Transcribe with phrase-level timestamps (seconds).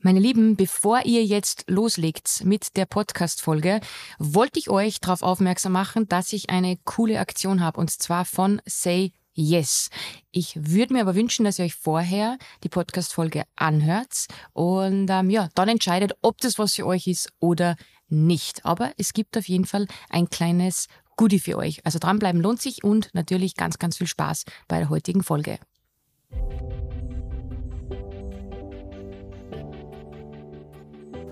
[0.00, 3.80] Meine Lieben, bevor ihr jetzt loslegt mit der Podcast-Folge,
[4.20, 8.62] wollte ich euch darauf aufmerksam machen, dass ich eine coole Aktion habe und zwar von
[8.64, 9.90] Say Yes.
[10.30, 15.48] Ich würde mir aber wünschen, dass ihr euch vorher die Podcast-Folge anhört und ähm, ja,
[15.56, 17.76] dann entscheidet, ob das was für euch ist oder
[18.08, 18.64] nicht.
[18.64, 20.86] Aber es gibt auf jeden Fall ein kleines
[21.16, 21.84] Goodie für euch.
[21.84, 25.58] Also dranbleiben lohnt sich und natürlich ganz, ganz viel Spaß bei der heutigen Folge.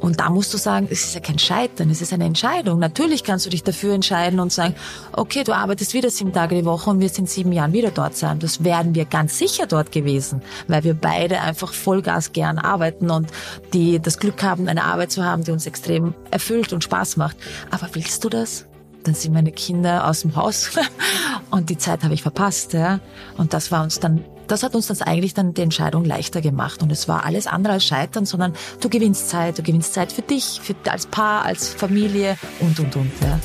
[0.07, 2.79] Und da musst du sagen, es ist ja kein Scheitern, es ist eine Entscheidung.
[2.79, 4.77] Natürlich kannst du dich dafür entscheiden und sagen,
[5.11, 8.17] okay, du arbeitest wieder sieben Tage die Woche und wir sind sieben Jahren wieder dort
[8.17, 8.39] sein.
[8.39, 13.33] Das wären wir ganz sicher dort gewesen, weil wir beide einfach Vollgas gern arbeiten und
[13.73, 17.37] die das Glück haben, eine Arbeit zu haben, die uns extrem erfüllt und Spaß macht.
[17.73, 18.67] Aber willst du das?
[19.03, 20.71] Dann sind meine Kinder aus dem Haus
[21.51, 22.75] und die Zeit habe ich verpasst.
[22.75, 23.01] Ja?
[23.39, 26.83] Und das war uns dann das hat uns das eigentlich dann die Entscheidung leichter gemacht.
[26.83, 30.23] Und es war alles andere als Scheitern, sondern du gewinnst Zeit, du gewinnst Zeit für
[30.23, 33.13] dich, für, als Paar, als Familie und, und, und.
[33.23, 33.41] Ja.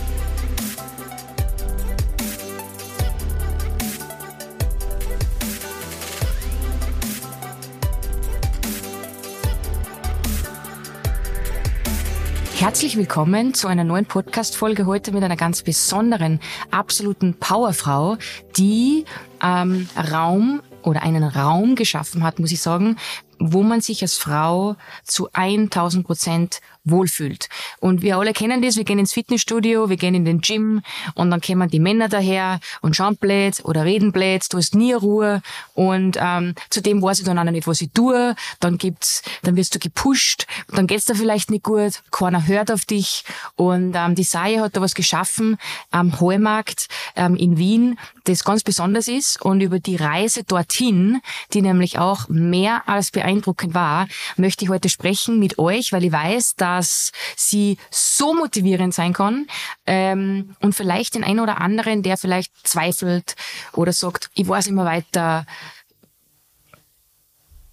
[12.55, 18.17] Herzlich willkommen zu einer neuen Podcast-Folge heute mit einer ganz besonderen, absoluten Powerfrau,
[18.55, 19.05] die
[19.41, 22.97] ähm, Raum oder einen Raum geschaffen hat, muss ich sagen,
[23.41, 27.47] wo man sich als Frau zu 1000 Prozent wohlfühlt.
[27.79, 30.81] Und wir alle kennen das, wir gehen ins Fitnessstudio, wir gehen in den Gym
[31.13, 34.93] und dann kommen die Männer daher und schauen blöd oder reden blöd, du hast nie
[34.93, 35.41] Ruhe.
[35.73, 39.75] Und ähm, zudem weiß ich dann auch nicht, was ich tue, dann gibt's, dann wirst
[39.75, 43.23] du gepusht, dann geht's dir vielleicht nicht gut, keiner hört auf dich.
[43.55, 45.57] Und ähm, die Saie hat da was geschaffen
[45.91, 51.21] am Heumarkt ähm, in Wien, das ganz besonders ist und über die Reise dorthin,
[51.53, 53.30] die nämlich auch mehr als beeindruckend
[53.73, 58.93] war, möchte ich heute sprechen mit euch, weil ich weiß, dass dass sie so motivierend
[58.93, 59.47] sein kann
[59.85, 63.35] ähm, und vielleicht den einen oder anderen, der vielleicht zweifelt
[63.73, 65.45] oder sagt, ich weiß immer weiter,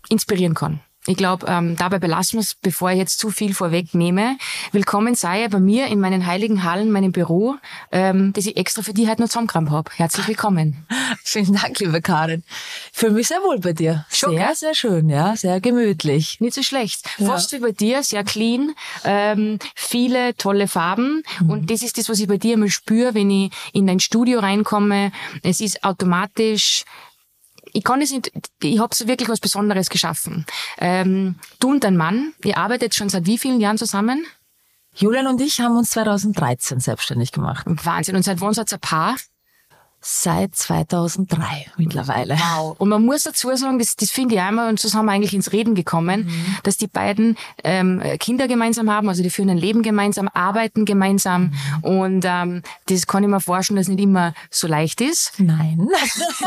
[0.09, 0.81] inspirieren kann.
[1.09, 4.37] Ich glaube, ähm, dabei belassen wir es, bevor ich jetzt zu viel vorwegnehme.
[4.73, 7.55] Willkommen sei er bei mir in meinen heiligen Hallen, meinem Büro,
[7.91, 9.91] ähm, das ich extra für die heute noch zusammengekramt habe.
[9.97, 10.87] Herzlich willkommen.
[11.25, 12.45] Vielen Dank, liebe Karin.
[12.93, 14.05] Ich fühle mich sehr wohl bei dir.
[14.13, 16.41] Schon, sehr, sehr schön, ja, sehr gemütlich.
[16.41, 17.09] Nicht so schlecht.
[17.17, 17.29] Ja.
[17.29, 21.23] Fast wie bei dir, sehr clean, ähm, viele tolle Farben.
[21.41, 21.51] Mhm.
[21.51, 24.41] Und das ist das, was ich bei dir immer spüre, wenn ich in dein Studio
[24.41, 25.13] reinkomme.
[25.43, 26.85] Es ist automatisch
[27.73, 30.47] ich kann es nicht, ich habe wirklich was Besonderes geschaffen.
[30.79, 34.25] Ähm, du und dein Mann, ihr arbeitet schon seit wie vielen Jahren zusammen?
[34.95, 37.65] Julian und ich haben uns 2013 selbstständig gemacht.
[37.67, 38.17] Wahnsinn.
[38.17, 39.17] Und seit wann seid ihr ein Paar?
[40.00, 42.38] Seit 2003 mittlerweile.
[42.38, 42.76] Wow.
[42.78, 45.34] Und man muss dazu sagen, das, das finde ich einmal, und so sind wir eigentlich
[45.34, 46.56] ins Reden gekommen, mhm.
[46.62, 51.50] dass die beiden ähm, Kinder gemeinsam haben, also die führen ein Leben gemeinsam, arbeiten gemeinsam.
[51.82, 51.84] Mhm.
[51.84, 55.32] Und ähm, das kann ich mir vorstellen, dass nicht immer so leicht ist.
[55.38, 55.88] Nein.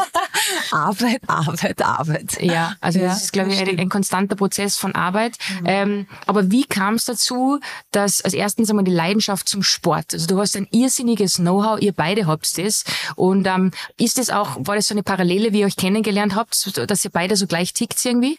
[0.72, 2.42] Arbeit, Arbeit, Arbeit.
[2.42, 5.38] Ja, also ja, das ist, glaube ich, ein, ein, konstanter Prozess von Arbeit.
[5.60, 5.66] Mhm.
[5.66, 7.60] Ähm, aber wie kam es dazu,
[7.92, 11.92] dass als erstens einmal die Leidenschaft zum Sport, also du hast ein irrsinniges Know-how, ihr
[11.92, 12.86] beide habt das.
[13.18, 16.36] Und und ähm, ist es auch, war das so eine Parallele, wie ihr euch kennengelernt
[16.36, 18.38] habt, dass ihr beide so gleich tickt irgendwie?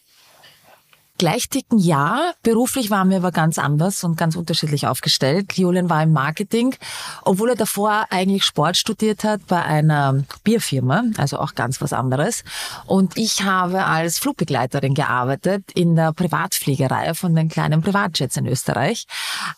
[1.19, 2.33] Gleich ticken ja.
[2.43, 5.53] Beruflich waren wir aber ganz anders und ganz unterschiedlich aufgestellt.
[5.57, 6.75] Julian war im Marketing,
[7.23, 12.43] obwohl er davor eigentlich Sport studiert hat bei einer Bierfirma, also auch ganz was anderes.
[12.87, 19.07] Und ich habe als Flugbegleiterin gearbeitet in der Privatfliegerei von den kleinen Privatjets in Österreich,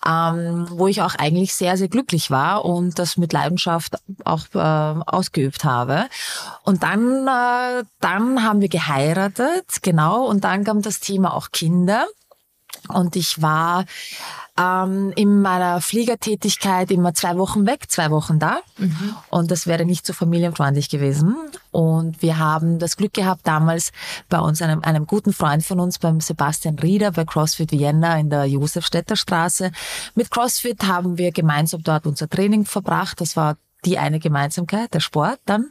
[0.06, 4.59] ähm, wo ich auch eigentlich sehr, sehr glücklich war und das mit Leidenschaft auch äh,
[4.59, 6.06] ausgeübt habe.
[6.65, 12.06] Und dann, äh, dann haben wir geheiratet, genau, und dann kam das Thema auch Kinder.
[12.88, 13.87] Und ich war
[14.59, 18.59] ähm, in meiner Fliegertätigkeit immer zwei Wochen weg, zwei Wochen da.
[18.76, 19.16] Mhm.
[19.31, 21.34] Und das wäre nicht so familienfreundlich gewesen.
[21.70, 23.92] Und wir haben das Glück gehabt, damals
[24.28, 28.28] bei uns, einem, einem guten Freund von uns, beim Sebastian Rieder bei CrossFit Vienna in
[28.28, 29.72] der Josefstädter Straße.
[30.15, 33.21] Mit CrossFit haben wir gemeinsam dort unser Training verbracht.
[33.21, 35.71] Das war die eine Gemeinsamkeit, der Sport dann,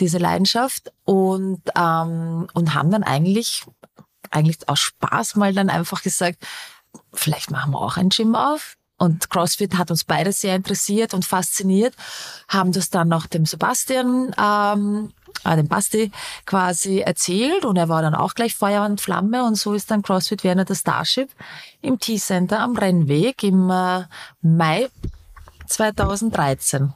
[0.00, 3.64] diese Leidenschaft und ähm, und haben dann eigentlich
[4.30, 6.46] eigentlich aus Spaß mal dann einfach gesagt,
[7.12, 8.74] vielleicht machen wir auch ein Gym auf.
[9.00, 11.94] Und CrossFit hat uns beide sehr interessiert und fasziniert,
[12.48, 15.12] haben das dann noch dem Sebastian, ähm,
[15.44, 16.10] äh, dem Basti
[16.46, 20.02] quasi erzählt und er war dann auch gleich Feuer und Flamme und so ist dann
[20.02, 21.30] CrossFit Werner das Starship
[21.80, 24.02] im T-Center am Rennweg im äh,
[24.40, 24.88] Mai
[25.68, 26.92] 2013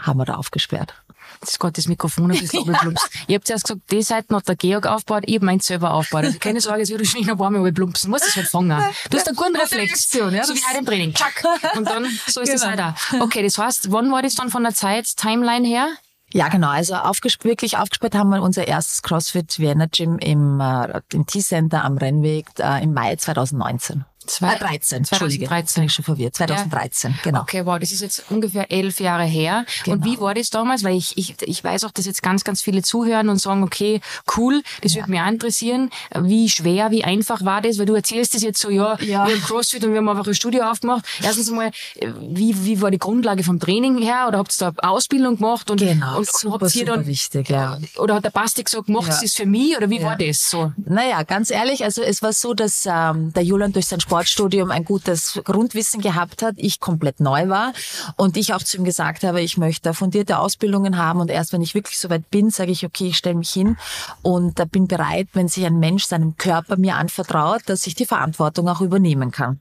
[0.00, 1.01] haben wir da aufgesperrt.
[1.42, 3.10] Das ist gerade das Mikrofon ein bisschen abgeplumpst.
[3.26, 6.24] Ich habe zuerst gesagt, die Seite hat der Georg aufgebaut, ich habe meins selber aufgebaut.
[6.26, 8.10] Also keine Sorge, es wird wahrscheinlich noch ein paar Mal plumpsen.
[8.10, 8.80] Musst das halt fangen.
[9.10, 10.12] Du hast einen guten Reflex.
[10.12, 11.12] Ja, so wie heute im Training.
[11.14, 11.44] Tschack.
[11.76, 12.82] Und dann, so ist es Genau.
[12.84, 13.20] halt auch.
[13.22, 15.88] Okay, das heißt, wann war das dann von der Zeit, Timeline her?
[16.32, 16.68] Ja, genau.
[16.70, 21.84] Also aufgesp wirklich aufgespielt haben wir unser erstes CrossFit Vienna Gym im, äh, im T-Center
[21.84, 24.04] am Rennweg äh, im Mai 2019.
[24.26, 25.46] Zwei- äh, 13, Entschuldige.
[25.46, 25.80] 2013.
[25.82, 26.34] Bin ich schon verwirrt.
[26.36, 27.40] 2013, genau.
[27.42, 29.64] Okay, wow, das ist jetzt ungefähr elf Jahre her.
[29.86, 30.04] Und Genau.
[30.04, 30.84] wie war das damals?
[30.84, 34.00] Weil ich, ich, ich weiß auch, dass jetzt ganz, ganz viele zuhören und sagen, okay,
[34.36, 35.90] cool, das würde mich auch interessieren.
[36.18, 37.78] Wie schwer, wie einfach war das?
[37.78, 39.26] Weil du erzählst das jetzt so, ja, Ja.
[39.26, 41.04] wir haben CrossFit und wir haben einfach ein Studio aufgemacht.
[41.22, 44.26] Erstens mal, äh, wie, wie war die Grundlage vom Training her?
[44.28, 45.70] Oder habt ihr da Ausbildung gemacht?
[45.70, 47.78] Und, Genau, und, super, und habt ihr dann, wichtig, ja.
[47.98, 49.20] oder hat der Basti gesagt, macht Ja.
[49.22, 49.76] es für mich?
[49.76, 50.06] Oder wie Ja.
[50.06, 50.72] war das so?
[50.84, 54.84] Naja, ganz ehrlich, also es war so, dass ähm, der Julian durch sein Sportstudium ein
[54.84, 57.72] gutes Grundwissen gehabt hat, ich komplett neu war
[58.16, 61.62] und ich auch zu ihm gesagt habe, ich möchte fundierte Ausbildungen haben und erst wenn
[61.62, 63.78] ich wirklich soweit bin, sage ich, okay, ich stelle mich hin
[64.20, 68.68] und bin bereit, wenn sich ein Mensch seinem Körper mir anvertraut, dass ich die Verantwortung
[68.68, 69.60] auch übernehmen kann.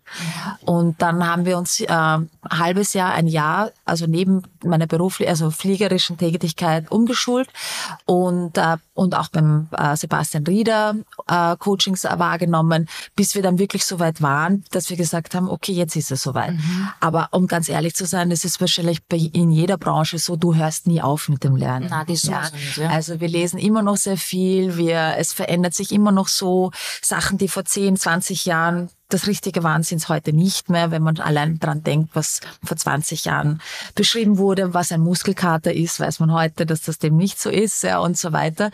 [0.65, 5.29] Und dann haben wir uns äh, ein halbes Jahr, ein Jahr, also neben meiner beruflichen,
[5.29, 7.49] also fliegerischen Tätigkeit umgeschult
[8.05, 10.95] und, äh, und auch beim äh, Sebastian Rieder
[11.27, 15.73] äh, Coachings wahrgenommen, bis wir dann wirklich so weit waren, dass wir gesagt haben, okay,
[15.73, 16.53] jetzt ist es soweit.
[16.99, 20.55] Aber um ganz ehrlich zu sein, das ist wahrscheinlich bei, in jeder Branche so, du
[20.55, 21.87] hörst nie auf mit dem Lernen.
[21.89, 22.89] Na, das sowieso nicht, ja.
[22.89, 26.71] Also wir lesen immer noch sehr viel, wir, es verändert sich immer noch so
[27.01, 29.63] Sachen, die vor 10, 20 Jahren das Richtige
[29.97, 33.61] es heute nicht mehr, wenn man allein dran denkt, was vor 20 Jahren
[33.95, 37.83] beschrieben wurde, was ein Muskelkater ist, weiß man heute, dass das dem nicht so ist,
[37.83, 38.71] ja, und so weiter.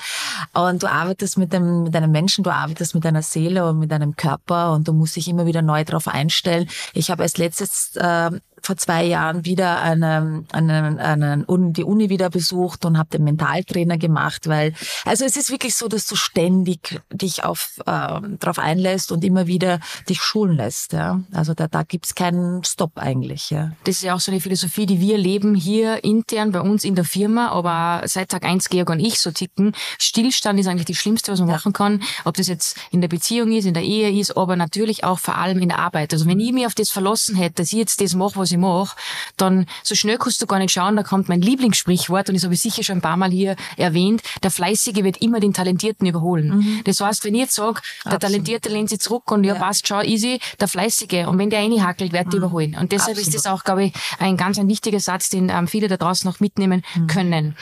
[0.53, 3.91] Und du arbeitest mit dem, mit einem Menschen, du arbeitest mit deiner Seele und mit
[3.91, 6.69] deinem Körper und du musst dich immer wieder neu darauf einstellen.
[6.93, 8.31] Ich habe erst letztes, äh,
[8.67, 13.97] vor zwei Jahren wieder eine, eine, eine, die Uni wieder besucht und habe den Mentaltrainer
[13.97, 14.73] gemacht, weil
[15.05, 19.47] also es ist wirklich so, dass du ständig dich auf ähm, darauf einlässt und immer
[19.47, 19.79] wieder
[20.09, 20.91] dich schulen lässt.
[20.91, 21.21] Ja?
[21.31, 23.51] Also da, da gibt's keinen Stopp eigentlich.
[23.51, 23.71] Ja?
[23.85, 26.95] Das ist ja auch so eine Philosophie, die wir leben hier intern bei uns in
[26.95, 29.73] der Firma, aber seit Tag eins Georg und ich so ticken.
[29.97, 32.03] Stillstand ist eigentlich das Schlimmste, was man machen kann.
[32.25, 35.37] Ob das jetzt in der Beziehung ist, in der Ehe ist, aber natürlich auch vor
[35.37, 36.11] allem in der Arbeit.
[36.11, 38.56] Also wenn ich mich auf das verlassen hätte, dass ich jetzt das mache, was ich
[38.57, 38.95] mache,
[39.37, 42.53] dann so schnell kannst du gar nicht schauen, da kommt mein Lieblingssprichwort und das habe
[42.53, 46.81] ich sicher schon ein paar Mal hier erwähnt, der Fleißige wird immer den Talentierten überholen.
[46.85, 48.21] Das heißt, wenn ich jetzt sage, der Absolut.
[48.21, 49.59] Talentierte lehnt sich zurück und ja, Ja.
[49.59, 51.27] passt, schau, easy, der Fleißige.
[51.27, 52.75] Und wenn der reinhackelt, wird der überholen.
[52.79, 53.45] Und deshalb ist Absolut.
[53.45, 56.39] das auch, glaube ich, ein ganz ein wichtiger Satz, den ähm, viele da draußen noch
[56.39, 57.55] mitnehmen können.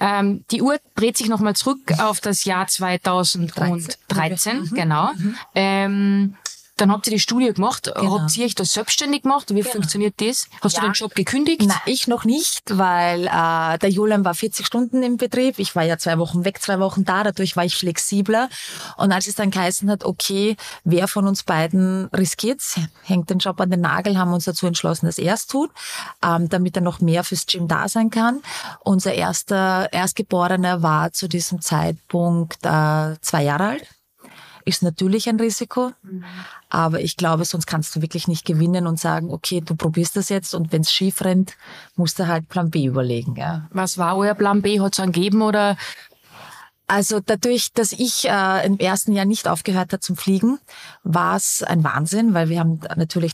[0.00, 5.10] Ähm, die Uhr dreht sich nochmal zurück auf das Jahr 2013, genau.
[5.54, 6.36] Ähm,
[6.82, 7.88] dann habt ihr die Studie gemacht.
[7.94, 9.54] Habt ihr euch das selbstständig gemacht?
[9.54, 10.48] Wie funktioniert das?
[10.60, 10.88] Hast du Ja.
[10.88, 11.62] den Job gekündigt?
[11.64, 15.60] Na, ich noch nicht, weil äh, der Julian war 40 Stunden im Betrieb.
[15.60, 17.22] Ich war ja zwei Wochen weg, zwei Wochen da.
[17.22, 18.48] Dadurch war ich flexibler.
[18.96, 23.60] Und als es dann geheißen hat, okay, wer von uns beiden riskiert's, hängt den Job
[23.60, 25.70] an den Nagel, haben wir uns dazu entschlossen, dass er es tut,
[26.24, 28.42] ähm, damit er noch mehr fürs Gym da sein kann.
[28.80, 33.86] Unser erster Erstgeborener war zu diesem Zeitpunkt äh, zwei Jahre alt.
[34.64, 35.92] Ist natürlich ein Risiko,
[36.68, 40.28] aber ich glaube, sonst kannst du wirklich nicht gewinnen und sagen, okay, du probierst das
[40.28, 41.56] jetzt und wenn es schief rennt,
[41.96, 43.36] musst du halt Plan B überlegen.
[43.36, 43.68] Ja.
[43.70, 44.80] Was war euer Plan B?
[44.80, 45.76] Hat es einen gegeben oder?
[46.86, 50.58] Also dadurch, dass ich äh, im ersten Jahr nicht aufgehört habe zum Fliegen,
[51.04, 53.32] war es ein Wahnsinn, weil wir haben natürlich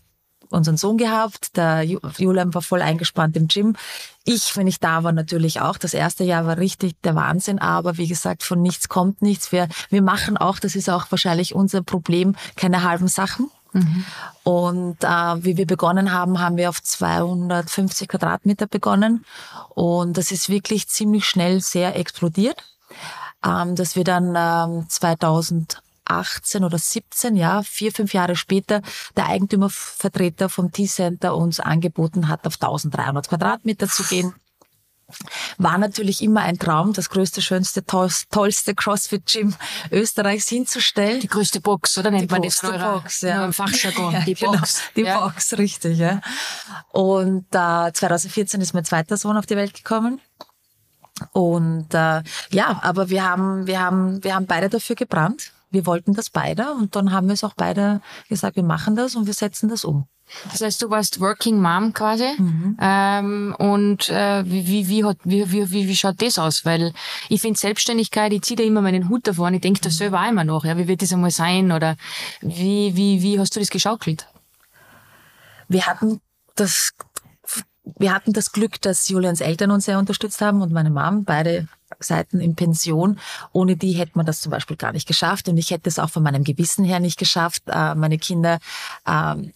[0.51, 3.77] unseren Sohn gehabt, der Ju- Julian war voll eingespannt im Gym.
[4.25, 5.79] Ich, wenn ich da war, natürlich auch.
[5.79, 9.53] Das erste Jahr war richtig der Wahnsinn, aber wie gesagt, von nichts kommt nichts.
[9.53, 13.51] Wir, wir machen auch, das ist auch wahrscheinlich unser Problem, keine halben Sachen.
[14.43, 19.25] Und äh, wie wir begonnen haben, haben wir auf 250 Quadratmeter begonnen.
[19.75, 22.65] Und das ist wirklich ziemlich schnell sehr explodiert
[23.45, 24.87] ähm, dass wir dann ähm,
[26.09, 28.83] 2018 oder 17, ja, vier, fünf Jahre später,
[29.17, 34.35] der Eigentümervertreter vom T-Center uns angeboten hat, auf 1300 Quadratmeter zu gehen.
[35.57, 39.55] War natürlich immer ein Traum, das größte, schönste, tollste, CrossFit-Gym
[39.91, 41.21] Österreichs hinzustellen.
[41.21, 43.41] Die größte Box, oder nennt man das in größte Box, ja.
[43.41, 44.13] eurem Fachjargon?
[44.13, 44.83] Ja, die genau, Box.
[44.97, 45.19] die ja.
[45.19, 46.21] Box, richtig, ja.
[46.93, 50.21] Und äh, 2014 ist mein zweiter Sohn auf die Welt gekommen.
[51.33, 55.53] Und äh, ja, aber wir haben, wir haben, wir haben beide dafür gebrannt.
[55.71, 59.17] Wir wollten das beide und dann haben wir es auch beide gesagt, wir machen das
[59.17, 60.07] und wir setzen das um.
[60.51, 62.29] Das heißt, du warst Working Mom quasi.
[62.81, 66.65] Ähm, und äh, wie, wie, wie, hat, wie, wie, wie, wie schaut das aus?
[66.65, 66.93] Weil
[67.29, 70.21] ich finde Selbstständigkeit, ich ziehe da immer meinen Hut davor und ich denke da selber
[70.21, 70.65] auch immer nach.
[70.65, 71.73] Ja, wie wird das einmal sein?
[71.73, 71.97] Oder
[72.41, 74.27] wie, wie, wie hast du das geschaukelt?
[75.69, 76.21] Wir hatten
[76.57, 76.93] das
[77.99, 81.69] wir hatten das Glück, dass Julians Eltern uns sehr unterstützt haben und meine Mom, beide
[82.01, 83.19] Seiten in Pension.
[83.53, 86.11] Ohne die hätte man das zum Beispiel gar nicht geschafft und ich hätte es auch
[86.11, 88.59] von meinem Gewissen her nicht geschafft, äh, meine Kinder
[89.07, 89.53] ähm,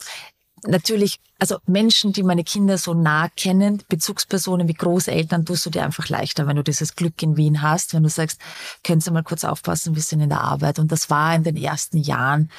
[0.66, 5.84] natürlich, also Menschen, die meine Kinder so nah kennen, Bezugspersonen wie Großeltern, tust du dir
[5.84, 8.40] einfach leichter, wenn du dieses Glück in Wien hast, wenn du sagst,
[8.84, 10.78] können Sie mal kurz aufpassen, wir sind in der Arbeit.
[10.78, 12.50] Und das war in den ersten Jahren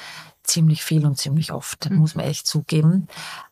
[0.44, 1.96] ziemlich viel und ziemlich oft, mhm.
[1.96, 3.08] muss man echt zugeben.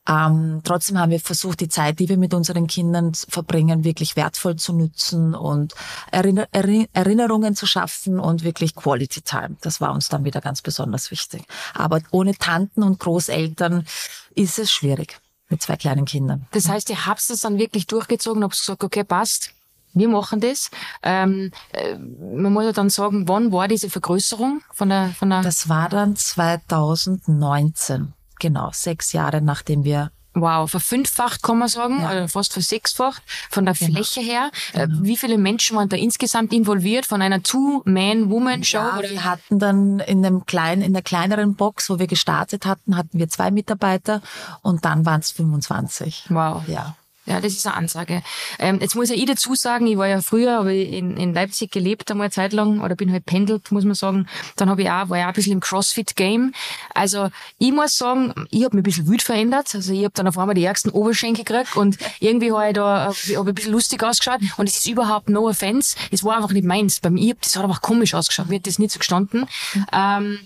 [0.09, 4.57] Ähm, trotzdem haben wir versucht, die Zeit, die wir mit unseren Kindern verbringen, wirklich wertvoll
[4.57, 5.75] zu nutzen und
[6.11, 9.57] Erinner Erinnerungen zu schaffen und wirklich Quality Time.
[9.61, 11.45] Das war uns dann wieder ganz besonders wichtig.
[11.75, 13.87] Aber ohne Tanten und Großeltern
[14.35, 16.47] ist es schwierig mit zwei kleinen Kindern.
[16.51, 19.53] Das heißt, ihr habt es dann wirklich durchgezogen, habt gesagt, okay, passt,
[19.95, 20.71] wir machen das.
[21.03, 25.43] Ähm, äh, man muss ja dann sagen, wann war diese Vergrößerung von der, von der?
[25.43, 28.13] Das war dann 2019.
[28.39, 32.11] Genau, sechs Jahre nachdem wir Wow, verfünffacht kann man sagen, ja.
[32.11, 33.93] oder fast versechsfacht von der genau.
[33.93, 34.51] Fläche her.
[34.73, 35.03] Äh, genau.
[35.03, 38.79] Wie viele Menschen waren da insgesamt involviert von einer Two-Man-Woman-Show?
[38.79, 42.97] Ja, wir hatten dann in einem kleinen, in der kleineren Box, wo wir gestartet hatten,
[42.97, 44.23] hatten wir zwei Mitarbeiter
[44.63, 46.27] und dann waren es 25.
[46.31, 46.63] Wow.
[46.67, 46.97] Ja.
[47.25, 48.21] Ja, das ist eine Ansage.
[48.59, 51.33] Ähm, jetzt muss ja ich dazu sagen, ich war ja früher, habe ich in, in
[51.33, 54.27] Leipzig gelebt einmal eine Zeit lang oder bin halt pendelt, muss man sagen.
[54.57, 56.53] Dann habe ich auch, war ja ein bisschen im CrossFit-Game.
[56.95, 59.73] Also ich muss sagen, ich habe mich ein bisschen wild verändert.
[59.73, 63.07] Also ich habe dann auf einmal die ärgsten Oberschenkel gekriegt und irgendwie habe ich da
[63.07, 65.97] hab ich ein bisschen lustig ausgeschaut und es ist überhaupt no offense.
[66.11, 66.99] Es war einfach nicht meins.
[66.99, 68.49] Bei mir, das hat einfach komisch ausgeschaut.
[68.49, 69.47] Mir hat das nicht so gestanden.
[69.93, 70.41] Ähm,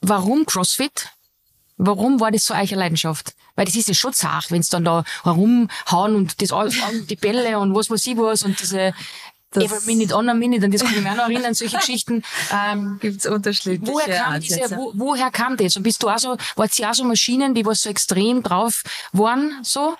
[0.00, 1.10] warum CrossFit?
[1.76, 3.34] Warum war das so eine Leidenschaft?
[3.56, 6.76] Weil das ist ja schon zart, wenn dann da herumhauen und das alles,
[7.10, 8.94] die Bälle und was weiß ich was und diese
[9.50, 11.78] das Every Minute on a Minute, und das kann ich mich auch noch erinnern, solche
[11.78, 12.22] Geschichten.
[12.52, 15.76] Ähm, Gibt's unterschiedliche woher kam diese, wo, woher kam das?
[15.76, 18.82] Und bist du auch so, wart ihr auch so Maschinen, die was so extrem drauf
[19.12, 19.96] waren, so?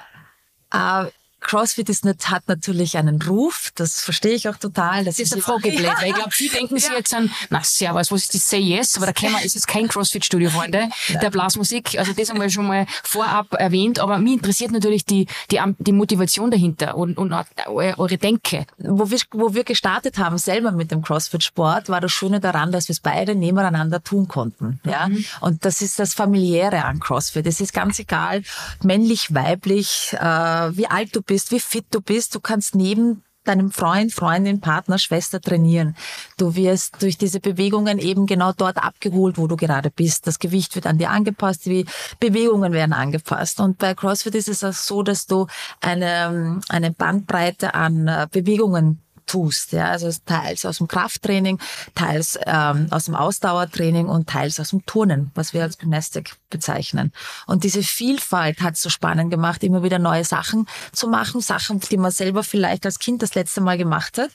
[0.75, 1.07] Uh,
[1.41, 5.05] CrossFit ist nicht, hat natürlich einen Ruf, das verstehe ich auch total.
[5.05, 6.97] Das, das ist ein Frageblatt, weil ich glaube, viele denken sich ja.
[6.97, 8.97] jetzt an, na servus, was ist das Say Yes?
[8.97, 10.89] Aber da kennen wir, ist jetzt kein CrossFit-Studio, Freunde,
[11.23, 15.27] der Blasmusik, also das haben wir schon mal vorab erwähnt, aber mich interessiert natürlich die,
[15.51, 17.33] die, die Motivation dahinter und, und
[17.67, 18.67] eure Denke.
[18.79, 22.89] Wo wir, wo wir gestartet haben, selber mit dem CrossFit-Sport, war das Schöne daran, dass
[22.89, 24.81] wir es beide nebeneinander tun konnten.
[24.85, 25.09] Ja?
[25.09, 25.25] Mhm.
[25.41, 27.47] Und das ist das Familiäre an CrossFit.
[27.47, 28.43] Es ist ganz egal,
[28.83, 32.35] männlich, weiblich, äh, wie alt du bist, wie fit du bist.
[32.35, 35.97] Du kannst neben deinem Freund, Freundin, Partner, Schwester trainieren.
[36.37, 40.27] Du wirst durch diese Bewegungen eben genau dort abgeholt, wo du gerade bist.
[40.27, 41.87] Das Gewicht wird an dir angepasst, die
[42.21, 43.61] Bewegungen werden angepasst.
[43.61, 45.47] Und bei CrossFit ist es auch so, dass du
[45.81, 49.73] eine, eine Bandbreite an äh, Bewegungen tust.
[49.73, 49.91] Ja?
[49.91, 51.59] Also teils aus dem Krafttraining,
[51.95, 57.13] teils ähm, aus dem Ausdauertraining und teils aus dem Turnen, was wir als Gymnastik bezeichnen.
[57.47, 61.97] Und diese Vielfalt hat so spannend gemacht, immer wieder neue Sachen zu machen, Sachen, die
[61.97, 64.31] man selber vielleicht als Kind das letzte Mal gemacht hat.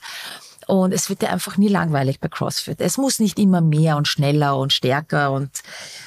[0.66, 2.80] Und es wird ja einfach nie langweilig bei CrossFit.
[2.80, 5.50] Es muss nicht immer mehr und schneller und stärker und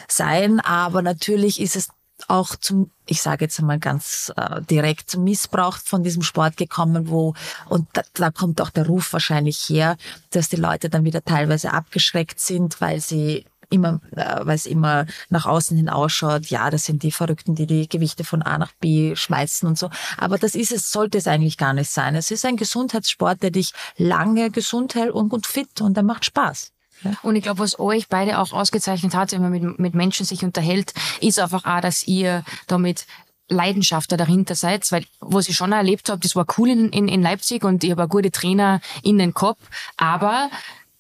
[0.08, 1.90] sein, aber natürlich ist es
[2.28, 7.10] auch zum, ich sage jetzt einmal ganz äh, direkt, zum Missbrauch von diesem Sport gekommen,
[7.10, 7.34] wo,
[7.68, 9.98] und da, da kommt auch der Ruf wahrscheinlich her,
[10.32, 15.06] dass die Leute dann wieder teilweise abgeschreckt sind, weil sie immer, äh, weil es immer
[15.30, 18.72] nach außen hin ausschaut, ja, das sind die Verrückten, die die Gewichte von A nach
[18.74, 19.90] B schmeißen und so.
[20.18, 22.16] Aber das ist es, sollte es eigentlich gar nicht sein.
[22.16, 26.26] Es ist ein Gesundheitssport, der dich lange gesund hält und, und fit und der macht
[26.26, 26.75] Spaß.
[27.22, 30.44] Und ich glaube, was euch beide auch ausgezeichnet hat, wenn man mit, mit Menschen sich
[30.44, 33.06] unterhält, ist einfach auch, dass ihr damit
[33.48, 37.22] Leidenschaft dahinter seid, weil was ich schon erlebt habe, das war cool in, in, in
[37.22, 39.60] Leipzig und ich habe gute Trainer in den Kopf,
[39.98, 40.50] aber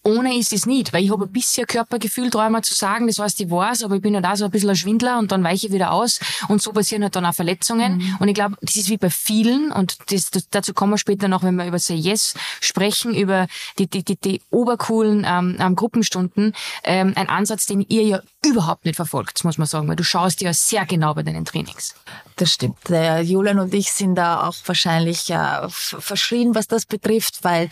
[0.06, 3.42] ohne ist es nicht, weil ich habe ein bisschen Körpergefühl, dreimal zu sagen, das heißt,
[3.42, 5.68] ich weiß, aber ich bin halt auch so ein bisschen ein Schwindler und dann weiche
[5.68, 7.98] ich wieder aus und so passieren halt dann auch Verletzungen.
[7.98, 8.18] Mhm.
[8.20, 11.28] Und ich glaube, das ist wie bei vielen und das, das, dazu kommen wir später
[11.28, 13.48] noch, wenn wir über Say Yes sprechen, über
[13.80, 18.86] die, die, die, die obercoolen ähm, ähm, Gruppenstunden, ähm, ein Ansatz, den ihr ja überhaupt
[18.86, 21.96] nicht verfolgt, muss man sagen, weil du schaust ja sehr genau bei deinen Trainings.
[22.38, 22.89] Das stimmt.
[22.89, 27.70] Der Julian und ich sind da auch wahrscheinlich äh, verschrien, was das betrifft, weil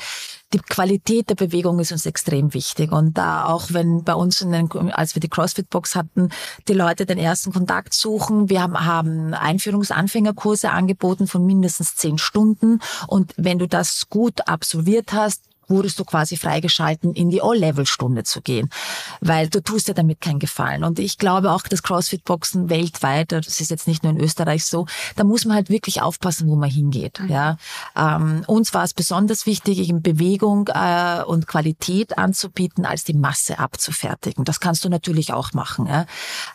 [0.53, 2.91] die Qualität der Bewegung ist uns extrem wichtig.
[2.91, 6.29] Und da auch wenn bei uns, in den, als wir die CrossFit-Box hatten,
[6.69, 12.79] die Leute den ersten Kontakt suchen, wir haben, haben Einführungsanfängerkurse angeboten von mindestens zehn Stunden.
[13.07, 15.41] Und wenn du das gut absolviert hast,
[15.73, 18.69] wurdest du quasi freigeschalten, in die All-Level-Stunde zu gehen,
[19.21, 20.83] weil du tust dir damit keinen Gefallen.
[20.83, 24.85] Und ich glaube auch, dass CrossFit-Boxen weltweit, das ist jetzt nicht nur in Österreich so,
[25.15, 27.19] da muss man halt wirklich aufpassen, wo man hingeht.
[27.19, 27.29] Mhm.
[27.29, 27.57] Ja,
[27.95, 33.59] ähm, uns war es besonders wichtig, in Bewegung äh, und Qualität anzubieten, als die Masse
[33.59, 34.45] abzufertigen.
[34.45, 35.87] Das kannst du natürlich auch machen.
[35.87, 36.05] Ja?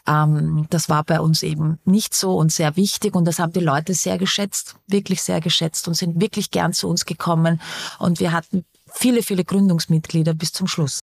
[0.07, 3.61] Ähm, das war bei uns eben nicht so und sehr wichtig und das haben die
[3.61, 7.61] Leute sehr geschätzt, wirklich sehr geschätzt und sind wirklich gern zu uns gekommen
[7.99, 11.01] und wir hatten viele, viele Gründungsmitglieder bis zum Schluss.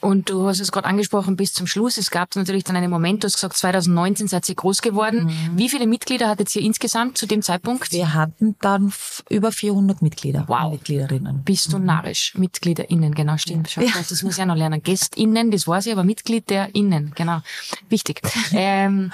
[0.00, 1.98] Und du hast es gerade angesprochen, bis zum Schluss.
[1.98, 5.26] Es gab natürlich dann einen Moment, du hast gesagt, 2019 seid ihr groß geworden.
[5.26, 5.58] Mhm.
[5.58, 7.92] Wie viele Mitglieder hattet ihr insgesamt zu dem Zeitpunkt?
[7.92, 8.92] Wir hatten dann
[9.28, 10.44] über 400 Mitglieder.
[10.46, 10.72] Wow.
[10.72, 11.42] Mitgliederinnen.
[11.44, 11.84] Bist du mhm.
[11.84, 12.34] narrisch.
[12.34, 13.74] MitgliederInnen, genau, stimmt.
[13.76, 13.82] Ja.
[14.08, 14.82] Das muss ich auch noch lernen.
[14.84, 17.40] GästInnen, das weiß ich, aber Mitglied der Innen, genau.
[17.88, 18.22] Wichtig.
[18.52, 19.12] ähm,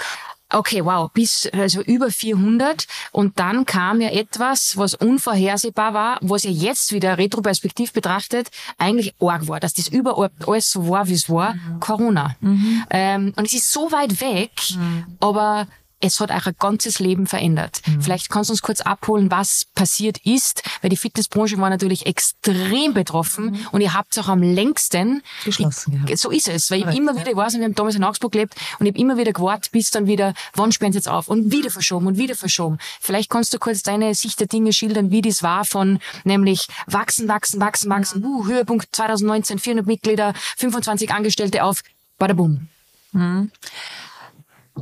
[0.52, 6.44] Okay, wow, bis also über 400 und dann kam ja etwas, was unvorhersehbar war, was
[6.44, 11.14] ja jetzt wieder retroperspektiv betrachtet eigentlich arg war, dass das überall alles so war, wie
[11.14, 11.80] es war, mhm.
[11.80, 12.36] Corona.
[12.40, 12.84] Mhm.
[12.90, 15.04] Ähm, und es ist so weit weg, mhm.
[15.20, 15.66] aber
[16.00, 17.82] es hat euer ganzes Leben verändert.
[17.86, 18.00] Mhm.
[18.00, 22.94] Vielleicht kannst du uns kurz abholen, was passiert ist, weil die Fitnessbranche war natürlich extrem
[22.94, 23.66] betroffen mhm.
[23.72, 26.04] und ihr habt es auch am längsten geschlossen.
[26.08, 28.04] Ich, so ist es, weil ich immer wieder, ich weiß nicht, wir haben damals in
[28.04, 31.08] Augsburg gelebt und ich habe immer wieder gewartet, bis dann wieder, wann sperren sie jetzt
[31.08, 32.78] auf und wieder verschoben und wieder verschoben.
[33.00, 37.28] Vielleicht kannst du kurz deine Sicht der Dinge schildern, wie das war von nämlich wachsen,
[37.28, 41.82] wachsen, wachsen, wachsen, uh, Höhepunkt 2019, 400 Mitglieder, 25 Angestellte auf,
[42.18, 42.68] badabum.
[43.12, 43.50] Mhm.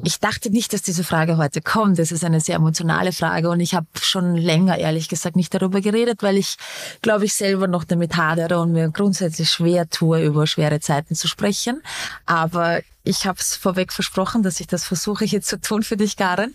[0.05, 1.99] Ich dachte nicht, dass diese Frage heute kommt.
[1.99, 5.81] Das ist eine sehr emotionale Frage und ich habe schon länger, ehrlich gesagt, nicht darüber
[5.81, 6.57] geredet, weil ich,
[7.03, 11.27] glaube ich, selber noch damit hadere und mir grundsätzlich schwer tue, über schwere Zeiten zu
[11.27, 11.83] sprechen.
[12.27, 16.17] Aber ich habe es vorweg versprochen, dass ich das versuche hier zu tun für dich,
[16.17, 16.55] Karen.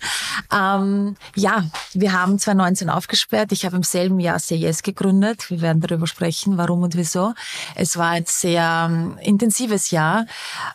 [0.52, 3.52] Ähm, ja, wir haben 2019 aufgesperrt.
[3.52, 5.50] Ich habe im selben Jahr CES gegründet.
[5.50, 7.34] Wir werden darüber sprechen, warum und wieso.
[7.74, 10.28] Es war ein sehr ähm, intensives Jahr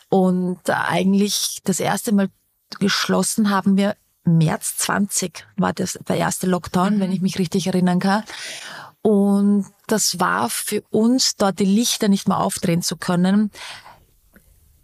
[0.09, 2.29] und eigentlich das erste Mal
[2.79, 3.95] geschlossen haben wir
[4.25, 6.99] März 20 war das der erste Lockdown, mhm.
[6.99, 8.23] wenn ich mich richtig erinnern kann.
[9.01, 13.49] Und das war für uns, dort die Lichter nicht mehr aufdrehen zu können,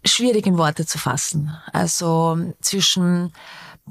[0.06, 1.56] schwierig in Worte zu fassen.
[1.72, 3.32] Also zwischen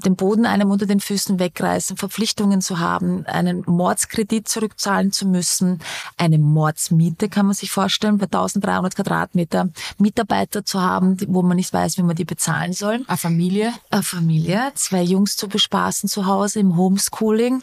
[0.04, 5.80] den Boden einem unter den Füßen wegreißen, Verpflichtungen zu haben, einen Mordskredit zurückzahlen zu müssen,
[6.18, 11.72] eine Mordsmiete kann man sich vorstellen, bei 1300 Quadratmeter Mitarbeiter zu haben, wo man nicht
[11.72, 13.04] weiß, wie man die bezahlen soll.
[13.06, 13.72] Eine Familie?
[13.90, 17.62] Eine Familie, zwei Jungs zu bespaßen zu Hause im Homeschooling.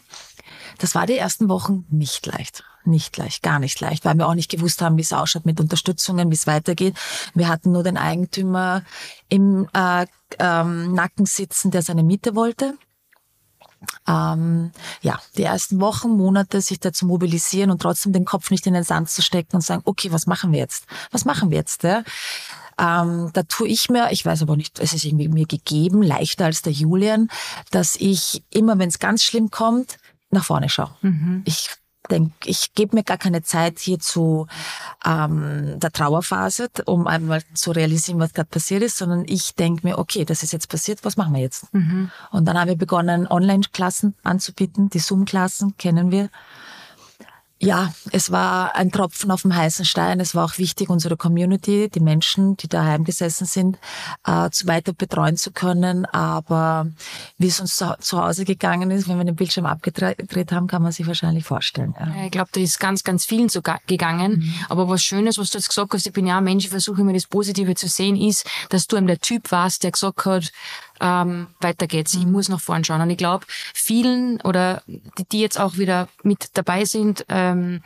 [0.78, 4.34] Das war die ersten Wochen nicht leicht nicht leicht, gar nicht leicht, weil wir auch
[4.34, 6.96] nicht gewusst haben, wie es ausschaut mit Unterstützungen, wie es weitergeht.
[7.34, 8.82] Wir hatten nur den Eigentümer
[9.28, 10.06] im äh,
[10.38, 12.74] ähm, Nacken sitzen, der seine Miete wollte.
[14.08, 18.66] Ähm, ja, die ersten Wochen, Monate sich da zu mobilisieren und trotzdem den Kopf nicht
[18.66, 20.86] in den Sand zu stecken und sagen, okay, was machen wir jetzt?
[21.10, 21.82] Was machen wir jetzt?
[21.82, 22.02] Ja?
[22.78, 26.46] Ähm, da tue ich mir, ich weiß aber nicht, es ist irgendwie mir gegeben, leichter
[26.46, 27.28] als der Julian,
[27.70, 29.98] dass ich immer, wenn es ganz schlimm kommt,
[30.30, 30.94] nach vorne schaue.
[31.02, 31.42] Mhm.
[31.44, 31.70] Ich
[32.14, 34.46] denk, ich gebe mir gar keine Zeit hier zu
[35.04, 39.98] ähm, der Trauerphase, um einmal zu realisieren, was gerade passiert ist, sondern ich denke mir,
[39.98, 41.72] okay, das ist jetzt passiert, was machen wir jetzt?
[41.74, 42.10] Mhm.
[42.30, 44.90] Und dann haben wir begonnen, Online-Klassen anzubieten.
[44.90, 46.30] Die Zoom-Klassen kennen wir.
[47.64, 50.20] Ja, es war ein Tropfen auf dem heißen Stein.
[50.20, 53.78] Es war auch wichtig, unsere Community, die Menschen, die daheim gesessen sind,
[54.26, 56.04] äh, zu weiter betreuen zu können.
[56.06, 56.86] Aber
[57.38, 60.82] wie es uns zu, zu, Hause gegangen ist, wenn wir den Bildschirm abgedreht haben, kann
[60.82, 61.94] man sich wahrscheinlich vorstellen.
[61.98, 62.24] Ja.
[62.24, 64.38] Ich glaube, da ist ganz, ganz vielen so gegangen.
[64.38, 64.54] Mhm.
[64.68, 67.00] Aber was Schönes, was du jetzt gesagt hast, ich bin ja ein Mensch, ich versuche
[67.00, 70.52] immer das Positive zu sehen, ist, dass du eben der Typ warst, der gesagt hat,
[71.04, 72.14] ähm, weiter geht's.
[72.14, 73.02] Ich muss nach vorn schauen.
[73.02, 77.82] Und ich glaube, vielen oder die, die jetzt auch wieder mit dabei sind, ähm,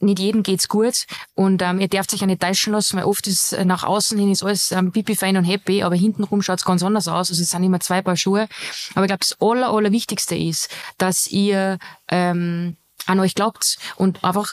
[0.00, 3.52] nicht jedem geht's gut und ähm, ihr dürft sich eine täuschen lassen, weil oft ist
[3.52, 6.82] äh, nach außen hin ist alles ähm, pipi fein und happy, aber hintenrum schaut's ganz
[6.82, 7.30] anders aus.
[7.30, 8.48] Also es sind immer zwei Paar Schuhe.
[8.94, 14.24] Aber ich glaube, das aller, aller Wichtigste ist, dass ihr ähm, an euch glaubt und
[14.24, 14.52] einfach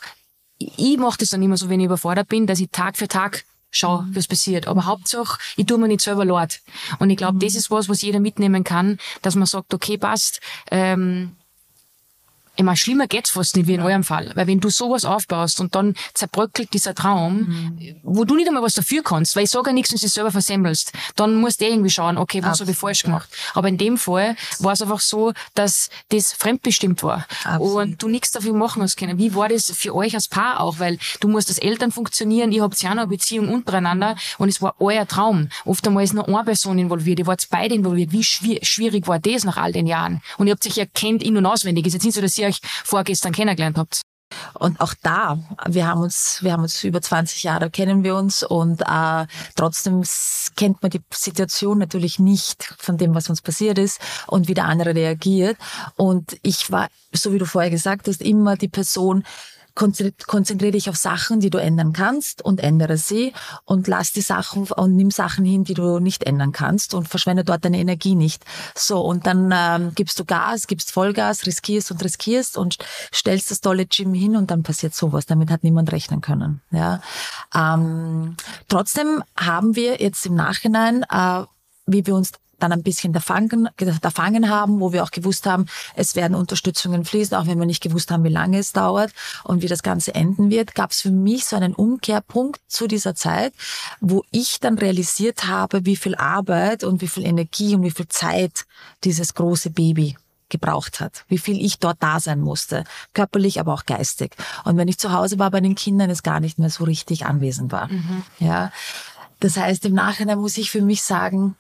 [0.59, 3.45] ich mache das dann immer so, wenn ich überfordert bin, dass ich Tag für Tag
[3.71, 4.67] schau, was passiert.
[4.67, 6.62] Aber Hauptsache, ich tue mir nicht selber leid.
[6.99, 7.39] Und ich glaube, mhm.
[7.39, 11.36] das ist was, was jeder mitnehmen kann, dass man sagt, okay, passt, ähm,
[12.60, 14.34] ich meine, schlimmer geht's fast nicht wie in eurem Fall.
[14.36, 17.95] Weil wenn du sowas aufbaust und dann zerbröckelt dieser Traum, mhm.
[18.04, 20.13] wo du nicht einmal was dafür kannst, weil ich sage ja nichts, wenn du es
[20.13, 23.30] selber versemmelst, dann musst du eh irgendwie schauen, okay, was habe ich falsch gemacht.
[23.54, 27.26] Aber in dem Fall war es einfach so, dass das fremdbestimmt war.
[27.45, 27.78] Absolut.
[27.78, 29.17] Und du nichts dafür machen hast können.
[29.17, 30.80] Wie war das für euch als Paar auch?
[30.80, 34.50] Weil du musst als Eltern funktionieren, ihr habt ja auch noch eine Beziehung untereinander und
[34.50, 35.48] es war euer Traum.
[35.63, 38.12] Oft einmal ist nur eine Person involviert, ihr wart beide involviert.
[38.12, 40.22] Wie schwierig war das nach all den Jahren?
[40.38, 41.86] Und ihr habt sich ja kennt in- und auswendig.
[41.86, 44.01] Es ist jetzt nicht so, dass ihr euch vorgestern kennengelernt habt?
[44.53, 48.43] Und auch da, wir haben uns, wir haben uns über 20 Jahre kennen wir uns
[48.43, 50.03] und äh, trotzdem
[50.55, 54.65] kennt man die Situation natürlich nicht von dem, was uns passiert ist und wie der
[54.65, 55.57] andere reagiert.
[55.95, 59.23] Und ich war, so wie du vorher gesagt hast, immer die Person,
[59.80, 63.34] konzentriere dich auf Sachen, die du ändern kannst und ändere sie
[63.65, 67.44] und lass die Sachen und nimm Sachen hin, die du nicht ändern kannst und verschwende
[67.44, 68.44] dort deine Energie nicht.
[68.76, 72.78] So, und dann ähm, gibst du Gas, gibst Vollgas, riskierst und riskierst und
[73.13, 75.26] stellst das tolle Gym hin und dann passiert sowas.
[75.26, 76.62] Damit hat niemand rechnen können.
[76.72, 77.02] Ja.
[77.56, 78.36] Ähm,
[78.68, 81.44] trotzdem haben wir jetzt im Nachhinein, äh,
[81.86, 83.69] wie wir uns dann ein bisschen erfangen,
[84.02, 87.84] erfangen haben, wo wir auch gewusst haben, es werden Unterstützungen fließen, auch wenn wir nicht
[87.84, 89.12] gewusst haben, wie lange es dauert
[89.43, 93.15] und wie das Ganze enden wird, gab es für mich so einen Umkehrpunkt zu dieser
[93.15, 93.54] Zeit,
[94.00, 98.08] wo ich dann realisiert habe, wie viel Arbeit und wie viel Energie und wie viel
[98.08, 98.65] Zeit
[99.04, 100.15] dieses große Baby
[100.50, 104.36] gebraucht hat, wie viel ich dort da sein musste, körperlich, aber auch geistig.
[104.65, 107.26] Und wenn ich zu Hause war bei den Kindern, es gar nicht mehr so richtig
[107.26, 107.88] anwesend war.
[107.88, 108.24] Mhm.
[108.39, 108.72] Ja.
[109.39, 111.56] Das heißt, im Nachhinein muss ich für mich sagen,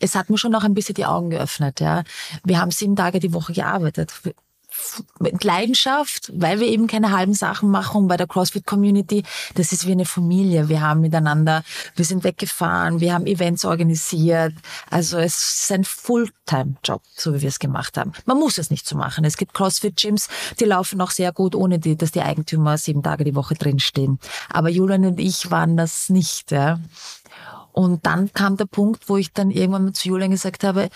[0.00, 1.80] es hat mir schon noch ein bisschen die Augen geöffnet.
[1.80, 2.04] Ja.
[2.44, 4.12] Wir haben sieben Tage die Woche gearbeitet.
[5.20, 9.22] Mit Leidenschaft, weil wir eben keine halben Sachen machen bei der CrossFit-Community,
[9.54, 10.68] das ist wie eine Familie.
[10.68, 14.52] Wir haben miteinander, wir sind weggefahren, wir haben Events organisiert.
[14.90, 18.12] Also es ist ein Fulltime-Job, so wie wir es gemacht haben.
[18.26, 19.24] Man muss es nicht so machen.
[19.24, 20.28] Es gibt CrossFit-Gyms,
[20.60, 24.18] die laufen auch sehr gut, ohne die, dass die Eigentümer sieben Tage die Woche drinstehen.
[24.50, 26.50] Aber Julian und ich waren das nicht.
[26.50, 26.80] Ja.
[27.78, 30.88] Und dann kam der Punkt, wo ich dann irgendwann mal zu Julian gesagt habe,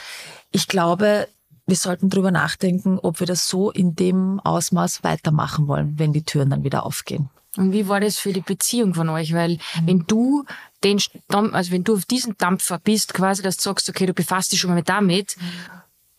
[0.50, 1.28] ich glaube,
[1.66, 6.22] wir sollten drüber nachdenken, ob wir das so in dem Ausmaß weitermachen wollen, wenn die
[6.22, 7.28] Türen dann wieder aufgehen.
[7.58, 9.34] Und wie war das für die Beziehung von euch?
[9.34, 10.46] Weil wenn du
[10.82, 14.52] den, also wenn du auf diesen Dampfer bist, quasi, dass du sagst, okay, du befasst
[14.52, 15.36] dich schon mal damit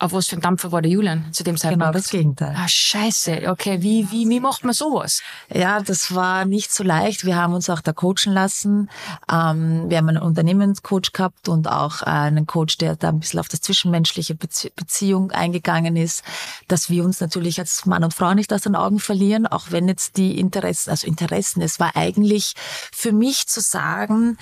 [0.01, 1.83] auf was für ein Dampfer war der Julian zu dem Zeitpunkt?
[1.83, 2.55] Genau das Gegenteil.
[2.57, 3.43] Ah, scheiße.
[3.49, 5.21] Okay, wie, wie, wie macht man sowas?
[5.53, 7.23] Ja, das war nicht so leicht.
[7.23, 8.89] Wir haben uns auch da coachen lassen.
[9.31, 13.47] Ähm, wir haben einen Unternehmenscoach gehabt und auch einen Coach, der da ein bisschen auf
[13.47, 16.23] das zwischenmenschliche Bezie Beziehung eingegangen ist,
[16.67, 19.87] dass wir uns natürlich als Mann und Frau nicht aus den Augen verlieren, auch wenn
[19.87, 22.53] jetzt die Interessen, also Interessen, es war eigentlich
[22.91, 24.37] für mich zu sagen,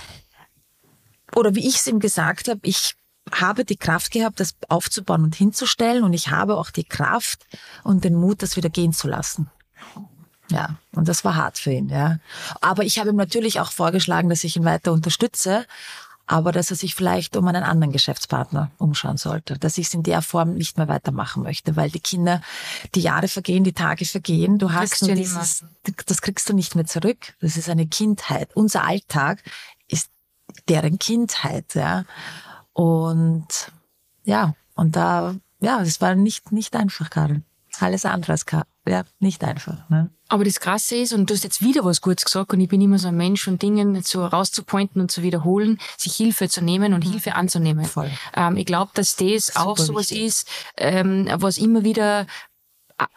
[1.36, 2.96] oder wie ich es ihm gesagt habe, ich
[3.32, 7.46] habe die Kraft gehabt, das aufzubauen und hinzustellen und ich habe auch die Kraft
[7.84, 9.50] und den Mut, das wieder gehen zu lassen.
[10.52, 12.20] Ja, und das war hart für ihn, ja.
[12.62, 15.66] Aber ich habe ihm natürlich auch vorgeschlagen, dass ich ihn weiter unterstütze,
[16.26, 20.04] aber dass er sich vielleicht um einen anderen Geschäftspartner umschauen sollte, dass ich es in
[20.04, 22.42] der Form nicht mehr weitermachen möchte, weil die Kinder,
[22.94, 25.66] die Jahre vergehen, die Tage vergehen, du hast nur dieses,
[26.06, 27.34] das kriegst du nicht mehr zurück.
[27.42, 28.52] Das ist eine Kindheit.
[28.56, 29.44] Unser Alltag
[29.88, 30.12] ist
[30.68, 32.06] deren Kindheit, ja.
[32.80, 33.74] Und
[34.24, 37.42] ja, und da, ja, es war nicht, nicht einfach, Karl.
[37.82, 38.46] Alles andere als
[38.88, 39.90] ja, nicht einfach.
[39.90, 40.10] Ne?
[40.30, 42.80] Aber das Krasse ist, und du hast jetzt wieder was Gutes gesagt, und ich bin
[42.80, 46.94] immer so ein Mensch von Dingen so rauszupointen und zu wiederholen, sich Hilfe zu nehmen
[46.94, 47.12] und mhm.
[47.12, 47.84] Hilfe anzunehmen.
[47.84, 48.10] Voll.
[48.34, 50.28] Ähm, ich glaube, dass das Super auch sowas wichtig.
[50.28, 52.28] ist, ähm, was immer wieder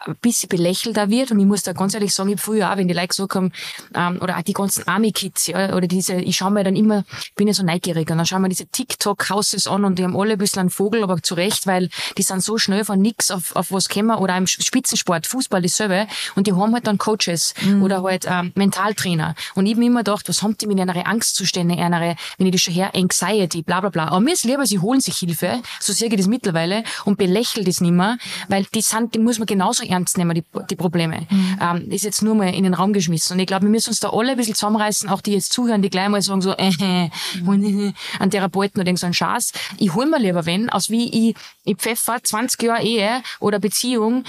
[0.05, 1.31] ein bisschen belächelter wird.
[1.31, 3.51] Und ich muss da ganz ehrlich sagen, ich früher auch, wenn die Leute gesagt haben,
[3.93, 7.03] ähm, oder auch die ganzen Army-Kids, ja, oder diese, ich schaue mir dann immer,
[7.35, 10.33] bin ja so neugierig, und dann schauen wir diese TikTok-Houses an und die haben alle
[10.33, 13.55] ein bisschen einen Vogel, aber zu Recht, weil die sind so schnell von nix auf,
[13.55, 17.83] auf was kommen, oder im Spitzensport, Fußball dasselbe, und die haben halt dann Coaches mhm.
[17.83, 19.35] oder halt ähm, Mentaltrainer.
[19.55, 22.53] Und ich habe mir immer gedacht, was haben die mit einer Angstzustände, einer, wenn ich
[22.53, 24.07] das schon her, Anxiety, bla bla bla.
[24.07, 27.67] Aber mir ist lieber, sie holen sich Hilfe, so sehe ich das mittlerweile, und belächelt
[27.67, 28.17] das nicht mehr,
[28.47, 31.27] weil die sind, die muss man genau genauso ernst nehmen, die, die Probleme.
[31.29, 31.59] Mhm.
[31.61, 33.33] Ähm, ist jetzt nur mal in den Raum geschmissen.
[33.33, 35.81] Und ich glaube, wir müssen uns da alle ein bisschen zusammenreißen, auch die jetzt zuhören,
[35.81, 37.09] die gleich mal sagen so, äh, äh,
[37.41, 37.93] mhm.
[38.19, 39.51] an Therapeuten oder so ein Schatz.
[39.77, 44.23] Ich hol mir lieber wenn, aus wie ich, ich pfeffer 20 Jahre Ehe oder Beziehung,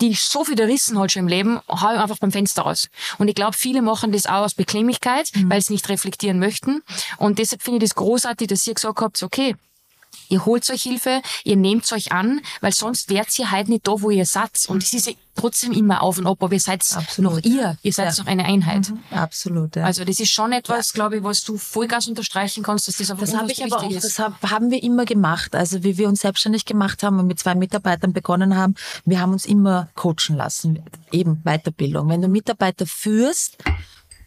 [0.00, 2.88] die so viele Rissen hat schon im Leben, hau ich einfach beim Fenster raus.
[3.18, 5.50] Und ich glaube, viele machen das auch aus Bequemlichkeit, mhm.
[5.50, 6.82] weil sie nicht reflektieren möchten.
[7.16, 9.56] Und deshalb finde ich das großartig, dass ihr gesagt habt, okay,
[10.28, 13.92] Ihr holt euch Hilfe, ihr nehmt euch an, weil sonst wärt ihr halt nicht da,
[13.96, 14.66] wo ihr seid.
[14.68, 17.32] Und es ist ja trotzdem immer auf und ab, aber ihr seid Absolut.
[17.32, 18.22] noch ihr, ihr seid ja.
[18.22, 18.90] noch eine Einheit.
[18.90, 18.98] Mhm.
[19.10, 19.76] Absolut.
[19.76, 19.84] Ja.
[19.84, 23.26] Also das ist schon etwas, glaube ich, was du Vollgas unterstreichen kannst, dass das einfach
[23.26, 24.04] das habe ich aber auch, ist.
[24.04, 25.54] Das haben wir immer gemacht.
[25.54, 28.74] Also wie wir uns selbstständig gemacht haben und mit zwei Mitarbeitern begonnen haben,
[29.04, 32.08] wir haben uns immer coachen lassen, eben Weiterbildung.
[32.08, 33.58] Wenn du Mitarbeiter führst,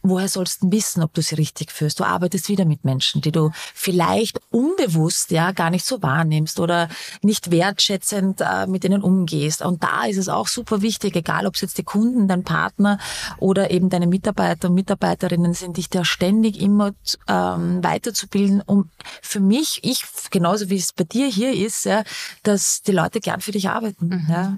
[0.01, 1.99] woher sollst du wissen, ob du sie richtig führst?
[1.99, 6.89] Du arbeitest wieder mit Menschen, die du vielleicht unbewusst ja gar nicht so wahrnimmst oder
[7.21, 9.61] nicht wertschätzend äh, mit denen umgehst.
[9.61, 12.99] Und da ist es auch super wichtig, egal ob es jetzt die Kunden, dein Partner
[13.37, 16.91] oder eben deine Mitarbeiter und Mitarbeiterinnen sind, dich da ständig immer
[17.27, 18.89] ähm, weiterzubilden, um
[19.21, 22.03] für mich, ich genauso wie es bei dir hier ist, ja,
[22.43, 24.07] dass die Leute gern für dich arbeiten.
[24.07, 24.25] Mhm.
[24.29, 24.57] Ja.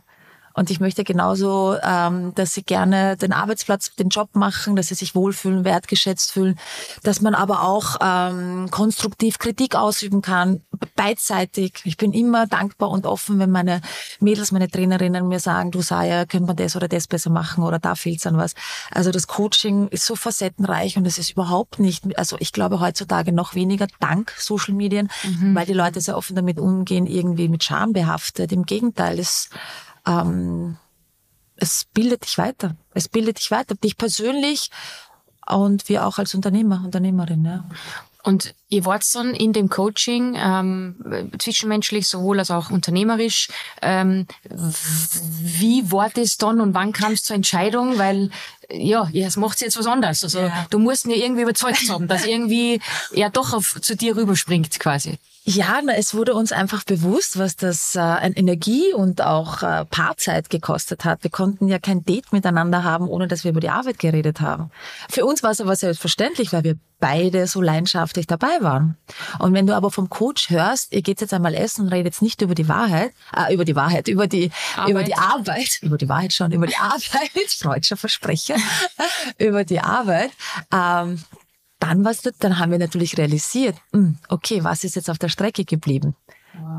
[0.54, 4.96] Und ich möchte genauso, ähm, dass sie gerne den Arbeitsplatz, den Job machen, dass sie
[4.96, 6.58] sich wohlfühlen, wertgeschätzt fühlen,
[7.04, 10.62] dass man aber auch ähm, konstruktiv Kritik ausüben kann,
[10.96, 11.82] beidseitig.
[11.84, 13.82] Ich bin immer dankbar und offen, wenn meine
[14.20, 17.80] Mädels, meine Trainerinnen mir sagen, du Saya, könnte man das oder das besser machen oder
[17.80, 18.56] da fehlt's an was.
[18.92, 23.32] Also das Coaching ist so facettenreich und es ist überhaupt nicht, also ich glaube heutzutage
[23.32, 25.56] noch weniger dank Social Medien, mhm.
[25.56, 28.52] weil die Leute sehr offen damit umgehen, irgendwie mit Scham behaftet.
[28.52, 29.50] Im Gegenteil, es
[30.06, 30.78] ähm,
[31.56, 32.76] es bildet dich weiter.
[32.94, 34.70] Es bildet dich weiter, dich persönlich
[35.48, 37.46] und wir auch als Unternehmer, Unternehmerin.
[37.46, 37.66] Ja.
[38.24, 43.50] Und ihr wart dann in dem Coaching ähm, zwischenmenschlich sowohl als auch unternehmerisch.
[43.82, 47.98] Ähm, wie war das dann und wann kam es zur Entscheidung?
[47.98, 48.30] Weil
[48.70, 50.24] ja, es macht jetzt was anderes.
[50.24, 50.68] Also ja.
[50.70, 52.80] du musst ja irgendwie überzeugt haben, dass irgendwie
[53.12, 55.18] er doch auf, zu dir rüberspringt quasi.
[55.44, 59.86] Ja, na, es wurde uns einfach bewusst, was das äh, an Energie und auch äh,
[59.86, 61.24] Paarzeit gekostet hat.
[61.24, 64.70] Wir konnten ja kein Date miteinander haben, ohne dass wir über die Arbeit geredet haben.
[65.10, 68.98] Für uns war es aber selbstverständlich, weil wir beide so leidenschaftlich dabei waren.
[69.40, 72.22] Und wenn du aber vom Coach hörst, ihr geht jetzt einmal essen und redet jetzt
[72.22, 74.90] nicht über die Wahrheit, äh, über die Wahrheit, über die Arbeit.
[74.92, 78.58] über die Arbeit, über die Wahrheit schon, über die Arbeit, freudscher Versprecher,
[79.40, 80.30] über die Arbeit,
[80.72, 81.20] ähm,
[81.82, 85.66] dann, was, dann haben wir natürlich realisiert, hm, okay, was ist jetzt auf der Strecke
[85.66, 86.16] geblieben?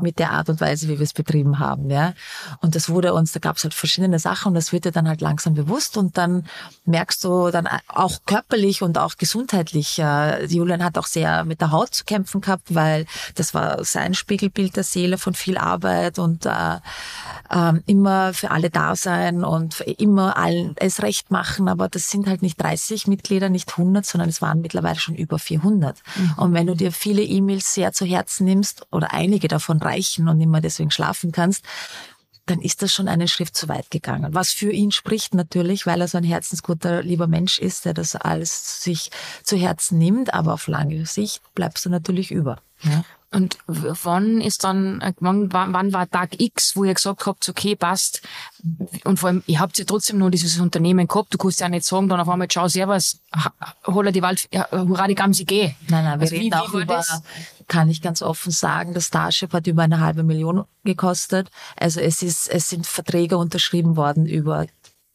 [0.01, 1.89] mit der Art und Weise, wie wir es betrieben haben.
[1.89, 2.13] Ja.
[2.61, 5.07] Und das wurde uns, da gab es halt verschiedene Sachen und das wird dir dann
[5.07, 6.45] halt langsam bewusst und dann
[6.85, 9.99] merkst du dann auch körperlich und auch gesundheitlich.
[9.99, 14.13] Äh, Julian hat auch sehr mit der Haut zu kämpfen gehabt, weil das war sein
[14.13, 16.77] Spiegelbild der Seele von viel Arbeit und äh,
[17.49, 21.67] äh, immer für alle da sein und immer allen es recht machen.
[21.67, 25.39] Aber das sind halt nicht 30 Mitglieder, nicht 100, sondern es waren mittlerweile schon über
[25.39, 26.01] 400.
[26.15, 26.33] Mhm.
[26.37, 30.27] Und wenn du dir viele E-Mails sehr zu Herzen nimmst oder einige davon davon reichen
[30.27, 31.63] und immer deswegen schlafen kannst,
[32.45, 34.33] dann ist das schon einen Schritt zu weit gegangen.
[34.33, 38.17] Was für ihn spricht natürlich, weil er so ein herzensguter, lieber Mensch ist, der das
[38.17, 39.11] alles sich
[39.43, 42.57] zu Herzen nimmt, aber auf lange Sicht bleibst du natürlich über.
[42.81, 43.05] Ja.
[43.33, 48.21] Und wann ist dann, wann, wann war Tag X, wo ihr gesagt habt, okay, passt.
[49.05, 51.33] Und vor allem, ihr habt ja trotzdem nur dieses Unternehmen gehabt.
[51.33, 53.21] Du kannst ja nicht sagen, dann auf einmal, schau, servus,
[53.87, 55.73] holla die Wald, ja, hurra, die Gamsi, geh.
[55.87, 57.23] Nein, nein, wir also, reden wie, auch wie über, das?
[57.67, 61.49] kann ich ganz offen sagen, das Starship hat über eine halbe Million gekostet.
[61.75, 64.67] Also es ist, es sind Verträge unterschrieben worden über,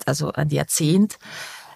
[0.06, 1.18] also ein Jahrzehnt.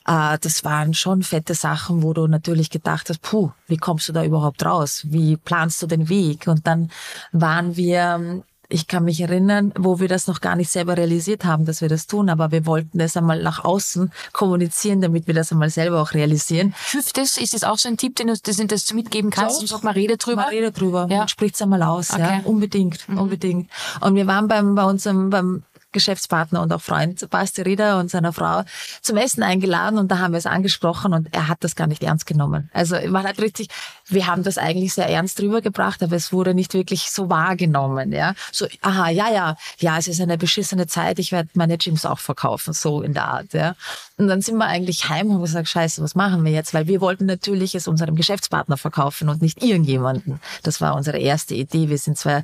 [0.06, 4.12] Äh, das waren schon fette Sachen, wo du natürlich gedacht hast, puh, wie kommst du
[4.12, 5.02] da überhaupt raus?
[5.08, 6.46] Wie planst du den Weg?
[6.46, 6.90] Und dann
[7.32, 11.66] waren wir ich kann mich erinnern, wo wir das noch gar nicht selber realisiert haben,
[11.66, 15.52] dass wir das tun, aber wir wollten das einmal nach außen kommunizieren, damit wir das
[15.52, 16.74] einmal selber auch realisieren.
[16.90, 17.36] Hilft das?
[17.36, 19.60] Ist das auch so ein Tipp, den du das, das mitgeben kannst?
[19.60, 20.42] Und sag mal, rede drüber.
[20.42, 21.06] Mal rede drüber.
[21.10, 21.28] Ja.
[21.28, 22.10] Spricht's einmal aus.
[22.10, 22.20] Okay.
[22.22, 23.18] Ja, unbedingt, mhm.
[23.18, 23.70] unbedingt.
[24.00, 28.32] Und wir waren beim, bei unserem, beim Geschäftspartner und auch Freund Basti Rieder und seiner
[28.32, 28.62] Frau
[29.00, 32.02] zum Essen eingeladen und da haben wir es angesprochen und er hat das gar nicht
[32.02, 32.70] ernst genommen.
[32.72, 33.68] Also man hat richtig,
[34.06, 38.12] wir haben das eigentlich sehr ernst rübergebracht, aber es wurde nicht wirklich so wahrgenommen.
[38.12, 41.18] Ja, so aha, ja, ja, ja, es ist eine beschissene Zeit.
[41.18, 43.52] Ich werde meine Gyms auch verkaufen, so in der Art.
[43.52, 43.74] Ja,
[44.16, 46.74] und dann sind wir eigentlich heim und haben gesagt, Scheiße, was machen wir jetzt?
[46.74, 50.40] Weil wir wollten natürlich es unserem Geschäftspartner verkaufen und nicht irgendjemanden.
[50.62, 51.88] Das war unsere erste Idee.
[51.88, 52.42] Wir sind zwar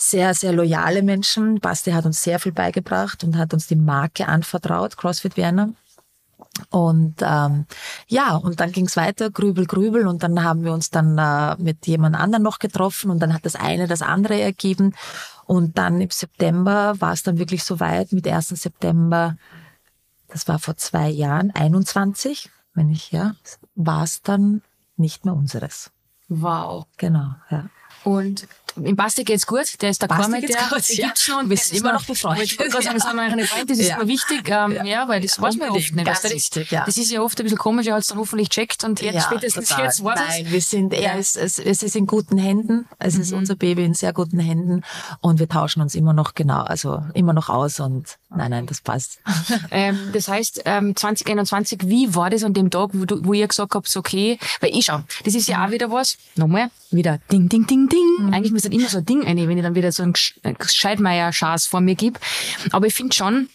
[0.00, 1.60] sehr, sehr loyale Menschen.
[1.60, 5.74] Basti hat uns sehr viel beigebracht und hat uns die Marke anvertraut, CrossFit Werner.
[6.70, 7.66] Und ähm,
[8.06, 10.06] ja, und dann ging's weiter, Grübel, Grübel.
[10.06, 13.44] Und dann haben wir uns dann äh, mit jemand anderem noch getroffen und dann hat
[13.44, 14.94] das eine das andere ergeben.
[15.46, 18.48] Und dann im September war es dann wirklich so weit, mit 1.
[18.48, 19.36] September,
[20.28, 23.34] das war vor zwei Jahren, 21, wenn ich, ja,
[23.74, 24.62] war es dann
[24.96, 25.90] nicht mehr unseres.
[26.28, 26.86] Wow.
[26.98, 27.70] Genau, ja.
[28.04, 31.12] Und im Basti geht's gut, der ist der Basti der gut, ja.
[31.16, 31.48] schon.
[31.50, 32.44] Wir sind immer noch befreundet.
[32.44, 33.96] Ich wollte sagen, sagen wir Freunde, das ist ja.
[33.96, 34.84] immer wichtig, ähm, ja.
[34.84, 35.08] ja.
[35.08, 36.06] weil das ja, weiß man oft nicht.
[36.06, 36.84] Das, wichtig, ja.
[36.84, 39.14] das ist ja oft ein bisschen komisch, er hat es dann hoffentlich checkt und jetzt
[39.14, 39.84] ja, spätestens total.
[39.84, 43.20] jetzt war Nein, wir sind, er ist, es, es ist in guten Händen, es mhm.
[43.22, 44.82] ist unser Baby in sehr guten Händen
[45.20, 48.80] und wir tauschen uns immer noch genau, also immer noch aus und nein, nein, das
[48.80, 49.20] passt.
[49.70, 53.48] ähm, das heißt, ähm, 2021, wie war das an dem Tag, wo, du, wo ihr
[53.48, 57.48] gesagt habt, okay, weil ich schau, das ist ja auch wieder was, nochmal, wieder ding,
[57.48, 58.32] ding, ding, ding, mhm.
[58.32, 61.80] eigentlich müsste immer so ein Ding ein, wenn ich dann wieder so ein Scheidmeier-Schaß vor
[61.80, 62.18] mir gebe.
[62.70, 63.48] Aber ich finde schon,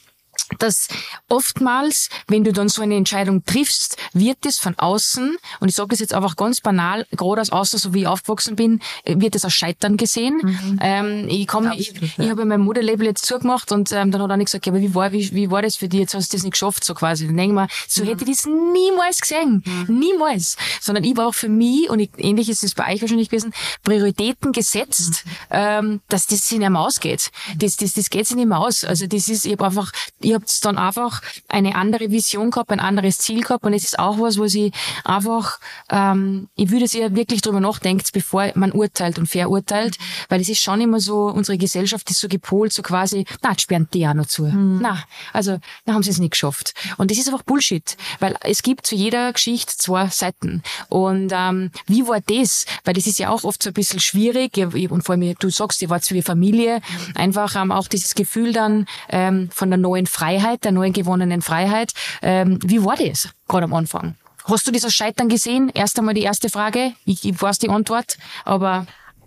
[0.60, 0.88] dass
[1.30, 5.90] oftmals, wenn du dann so eine Entscheidung triffst, wird es von außen, und ich sage
[5.90, 9.44] das jetzt einfach ganz banal, gerade aus außen, so wie ich aufgewachsen bin, wird es
[9.44, 10.40] als Scheitern gesehen.
[10.44, 10.80] Mhm.
[10.82, 12.30] Ähm, ich komme, ich, ich ja.
[12.30, 15.12] habe mein Modelabel jetzt zugemacht und ähm, dann hat einer gesagt, ja, aber wie war,
[15.12, 16.02] wie, wie war das für dich?
[16.02, 17.28] Jetzt hast du das nicht geschafft, so quasi.
[17.28, 18.08] Dann denke ich mir, so mhm.
[18.08, 19.64] hätte ich das niemals gesehen.
[19.66, 20.00] Mhm.
[20.00, 20.58] Niemals.
[20.82, 23.54] Sondern ich war auch für mich, und ich, ähnlich ist es bei euch wahrscheinlich gewesen,
[23.84, 25.32] Prioritäten gesetzt, mhm.
[25.52, 27.32] ähm, dass das sich nicht mehr ausgeht.
[27.58, 28.84] Das, das, das geht sich nicht mehr aus.
[28.84, 29.92] Also das ist, ich habe einfach,
[30.24, 34.00] ich habe dann einfach eine andere Vision gehabt, ein anderes Ziel gehabt und es ist
[34.00, 34.72] auch was, wo sie
[35.04, 35.60] einfach,
[35.90, 39.98] ähm, ich würde, dass ihr wirklich drüber nachdenkt, bevor man urteilt und verurteilt,
[40.30, 43.62] weil es ist schon immer so, unsere Gesellschaft ist so gepolt, so quasi, na, jetzt
[43.62, 44.44] sperren die auch noch zu.
[44.44, 44.80] Mhm.
[44.82, 46.74] Na, also, da haben sie es nicht geschafft.
[46.98, 50.64] Und das ist einfach Bullshit, weil es gibt zu jeder Geschichte zwei Seiten.
[50.90, 52.66] Und ähm, wie war das?
[52.84, 55.82] Weil das ist ja auch oft so ein bisschen schwierig und vor allem, du sagst,
[55.82, 56.82] ihr wart wie Familie,
[57.16, 61.94] einfach ähm, auch dieses Gefühl dann ähm, von der neuen Freiheit, der neuen gewonnenen Freiheit.
[62.22, 64.16] Ähm, wie war das gerade am Anfang?
[64.46, 65.72] Hast du dieses Scheitern gesehen?
[65.74, 66.94] Erst einmal die erste Frage.
[67.06, 68.86] Ich, ich weiß die Antwort, aber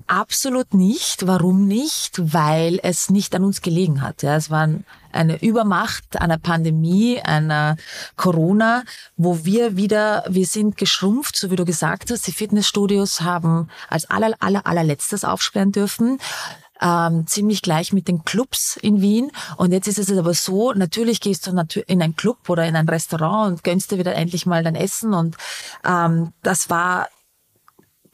[0.09, 1.27] Absolut nicht.
[1.27, 2.33] Warum nicht?
[2.33, 4.23] Weil es nicht an uns gelegen hat.
[4.23, 4.69] Ja, es war
[5.11, 7.77] eine Übermacht einer Pandemie, einer
[8.15, 8.85] Corona,
[9.17, 12.25] wo wir wieder, wir sind geschrumpft, so wie du gesagt hast.
[12.29, 16.21] Die Fitnessstudios haben als aller, aller, allerletztes aufsperren dürfen
[16.81, 19.31] ähm, ziemlich gleich mit den Clubs in Wien.
[19.57, 22.89] Und jetzt ist es aber so, natürlich gehst du in ein Club oder in ein
[22.89, 25.15] Restaurant und gönnst dir wieder endlich mal dein Essen.
[25.15, 25.37] Und
[25.85, 27.09] ähm, das war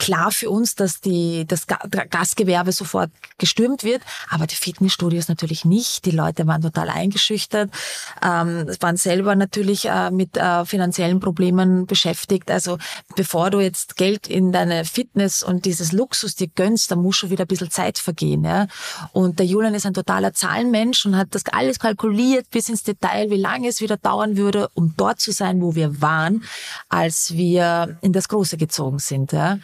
[0.03, 6.05] klar für uns, dass die, das Gastgewerbe sofort gestürmt wird, aber die Fitnessstudios natürlich nicht.
[6.07, 7.71] Die Leute waren total eingeschüchtert,
[8.21, 12.51] ähm, waren selber natürlich äh, mit äh, finanziellen Problemen beschäftigt.
[12.51, 12.79] Also
[13.15, 17.31] bevor du jetzt Geld in deine Fitness und dieses Luxus dir gönnst, da muss schon
[17.31, 18.43] wieder ein bisschen Zeit vergehen.
[18.43, 18.67] Ja?
[19.12, 23.31] Und der Julian ist ein totaler Zahlenmensch und hat das alles kalkuliert bis ins Detail,
[23.31, 26.43] wie lange es wieder dauern würde, um dort zu sein, wo wir waren,
[26.88, 29.31] als wir in das Große gezogen sind.
[29.31, 29.61] Ja?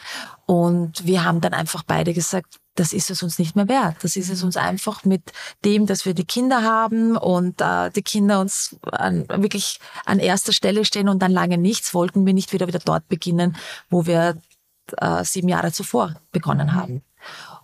[0.47, 3.97] Und wir haben dann einfach beide gesagt, das ist es uns nicht mehr wert.
[4.03, 5.33] Das ist es uns einfach mit
[5.65, 10.53] dem, dass wir die Kinder haben und äh, die Kinder uns an, wirklich an erster
[10.53, 13.57] Stelle stehen und dann lange nichts, wollten wir nicht wieder wieder dort beginnen,
[13.91, 14.41] wo wir
[14.97, 17.03] äh, sieben Jahre zuvor begonnen haben.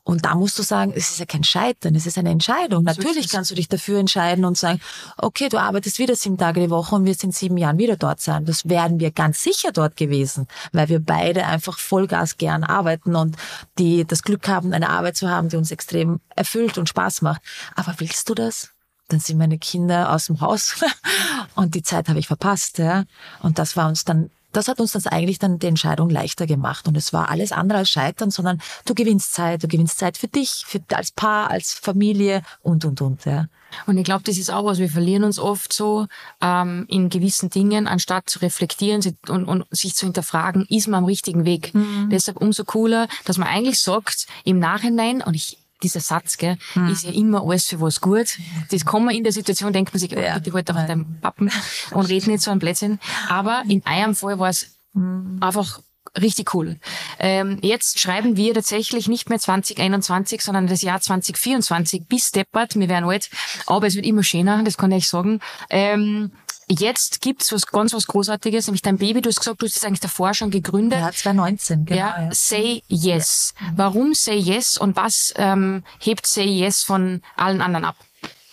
[0.04, 2.84] Und da musst du sagen, es ist ja kein Scheitern, es ist eine Entscheidung.
[2.84, 4.80] Natürlich kannst du dich dafür entscheiden und sagen,
[5.16, 8.20] okay, du arbeitest wieder sieben Tage die Woche und wir sind sieben Jahren wieder dort
[8.20, 8.44] sein.
[8.44, 13.36] Das wären wir ganz sicher dort gewesen, weil wir beide einfach Vollgas gern arbeiten und
[13.78, 17.40] die das Glück haben, eine Arbeit zu haben, die uns extrem erfüllt und Spaß macht.
[17.74, 18.70] Aber willst du das?
[19.08, 20.84] Dann sind meine Kinder aus dem Haus
[21.54, 22.76] und die Zeit habe ich verpasst.
[22.76, 23.04] Ja?
[23.40, 26.88] Und das war uns dann das hat uns das eigentlich dann die Entscheidung leichter gemacht.
[26.88, 30.28] Und es war alles andere als Scheitern, sondern du gewinnst Zeit, du gewinnst Zeit für
[30.28, 33.24] dich, für, als Paar, als Familie und, und, und.
[33.24, 33.46] Ja.
[33.86, 36.06] Und ich glaube, das ist auch was, wir verlieren uns oft so
[36.40, 41.04] ähm, in gewissen Dingen, anstatt zu reflektieren und, und sich zu hinterfragen, ist man am
[41.04, 41.74] richtigen Weg.
[41.74, 42.08] Mhm.
[42.10, 46.88] Deshalb umso cooler, dass man eigentlich sagt, im Nachhinein, und ich dieser Satz, gell, hm.
[46.88, 48.38] ist ja immer alles für was gut.
[48.70, 51.50] Das kann man in der Situation, denkt man sich, oh, bitte halt auf deinem Pappen
[51.92, 52.98] und red nicht so ein Blödsinn.
[53.28, 55.38] Aber in einem Fall war es hm.
[55.40, 55.80] einfach
[56.20, 56.78] richtig cool.
[57.18, 62.76] Ähm, jetzt schreiben wir tatsächlich nicht mehr 2021, sondern das Jahr 2024 bis deppert.
[62.76, 63.30] Wir werden alt,
[63.66, 65.40] aber es wird immer schöner, das kann ich sagen.
[65.70, 66.32] Ähm,
[66.66, 69.20] Jetzt gibt's was ganz was Großartiges, nämlich dein Baby.
[69.20, 70.98] Du hast gesagt, du hast es eigentlich davor schon gegründet.
[70.98, 71.98] Ja, 2019, genau.
[71.98, 73.54] Ja, Say Yes.
[73.60, 73.72] Ja.
[73.76, 77.96] Warum Say Yes und was ähm, hebt Say Yes von allen anderen ab?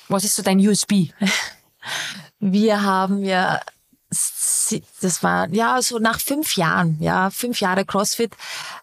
[0.09, 1.11] Was ist so dein USB?
[2.39, 3.61] Wir haben ja
[5.01, 8.33] das war ja so nach fünf Jahren, ja fünf Jahre CrossFit,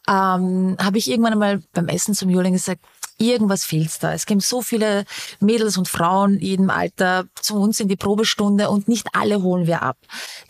[0.09, 2.81] ähm, habe ich irgendwann einmal beim Essen zum Julian gesagt,
[3.19, 4.13] irgendwas fehlt da.
[4.13, 5.05] Es gibt so viele
[5.41, 9.83] Mädels und Frauen jedem Alter zu uns in die Probestunde und nicht alle holen wir
[9.83, 9.97] ab.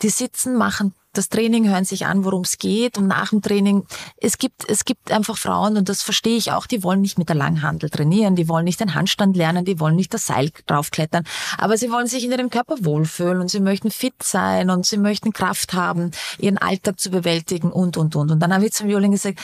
[0.01, 3.85] Die sitzen, machen das Training, hören sich an, worum es geht und nach dem Training,
[4.17, 7.29] es gibt, es gibt einfach Frauen und das verstehe ich auch, die wollen nicht mit
[7.29, 11.23] der Langhandel trainieren, die wollen nicht den Handstand lernen, die wollen nicht das Seil draufklettern,
[11.57, 14.97] aber sie wollen sich in ihrem Körper wohlfühlen und sie möchten fit sein und sie
[14.97, 18.31] möchten Kraft haben, ihren Alltag zu bewältigen und, und, und.
[18.31, 19.39] Und dann habe ich zum Julian gesagt,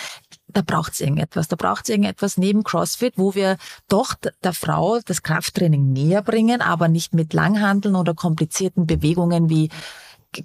[0.47, 1.47] da braucht es irgendetwas.
[1.47, 6.62] Da braucht es irgendetwas neben CrossFit, wo wir doch der Frau das Krafttraining näher bringen,
[6.62, 9.69] aber nicht mit Langhandeln oder komplizierten Bewegungen wie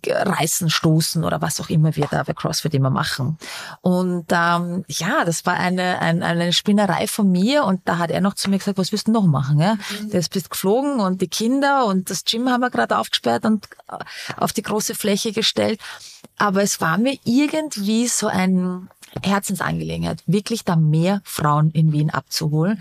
[0.07, 3.39] Reißen, Stoßen oder was auch immer wir da bei CrossFit immer machen.
[3.81, 8.21] Und ähm, ja, das war eine, eine, eine Spinnerei von mir und da hat er
[8.21, 9.59] noch zu mir gesagt, was willst du noch machen?
[9.61, 9.75] Ja?
[9.75, 10.11] Mhm.
[10.11, 13.69] Du bist geflogen und die Kinder und das Gym haben wir gerade aufgesperrt und
[14.37, 15.81] auf die große Fläche gestellt.
[16.37, 18.89] Aber es war mir irgendwie so ein
[19.23, 22.81] Herzensangelegenheit, wirklich da mehr Frauen in Wien abzuholen,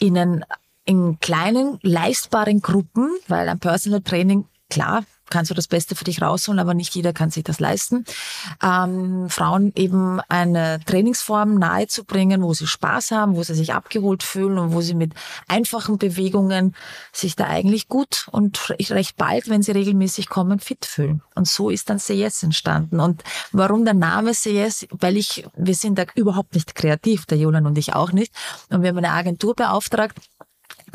[0.00, 0.44] ihnen
[0.84, 6.20] in kleinen, leistbaren Gruppen, weil ein Personal Training, klar, kannst du das Beste für dich
[6.22, 8.04] rausholen, aber nicht jeder kann sich das leisten.
[8.62, 14.58] Ähm, Frauen eben eine Trainingsform nahezubringen, wo sie Spaß haben, wo sie sich abgeholt fühlen
[14.58, 15.14] und wo sie mit
[15.48, 16.74] einfachen Bewegungen
[17.12, 21.22] sich da eigentlich gut und recht bald, wenn sie regelmäßig kommen, fit fühlen.
[21.34, 23.00] Und so ist dann CS entstanden.
[23.00, 24.86] Und warum der Name CS?
[24.90, 28.34] Weil ich, wir sind da überhaupt nicht kreativ, der Julian und ich auch nicht.
[28.68, 30.16] Und wir haben eine Agentur beauftragt,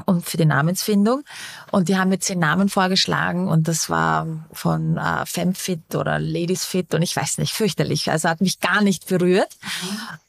[0.06, 1.24] und für die Namensfindung.
[1.72, 6.94] Und die haben mir zehn Namen vorgeschlagen und das war von äh, Femfit oder Ladiesfit
[6.94, 8.10] und ich weiß nicht, fürchterlich.
[8.12, 9.58] Also hat mich gar nicht berührt.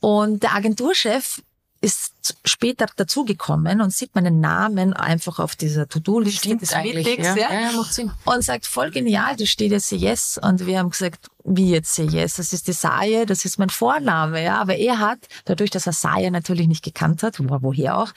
[0.00, 1.42] Und der Agenturchef
[1.80, 7.36] ist später dazugekommen und sieht meinen Namen einfach auf dieser To-Do-Liste des Meetings ja.
[7.36, 7.70] Ja.
[7.70, 10.40] Ja, und sagt, voll genial, da steht jetzt Yes.
[10.42, 12.34] Und wir haben gesagt, wie jetzt Yes?
[12.34, 14.42] Das ist die Saye, das ist mein Vorname.
[14.42, 18.12] Ja, Aber er hat, dadurch, dass er Saye natürlich nicht gekannt hat, woher auch,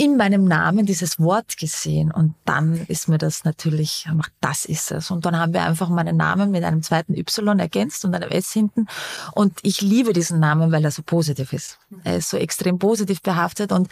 [0.00, 4.08] in meinem Namen dieses Wort gesehen und dann ist mir das natürlich,
[4.40, 5.10] das ist es.
[5.10, 8.50] Und dann haben wir einfach meinen Namen mit einem zweiten Y ergänzt und einem S
[8.50, 8.86] hinten.
[9.32, 11.78] Und ich liebe diesen Namen, weil er so positiv ist.
[12.02, 13.88] Er ist so extrem positiv behaftet und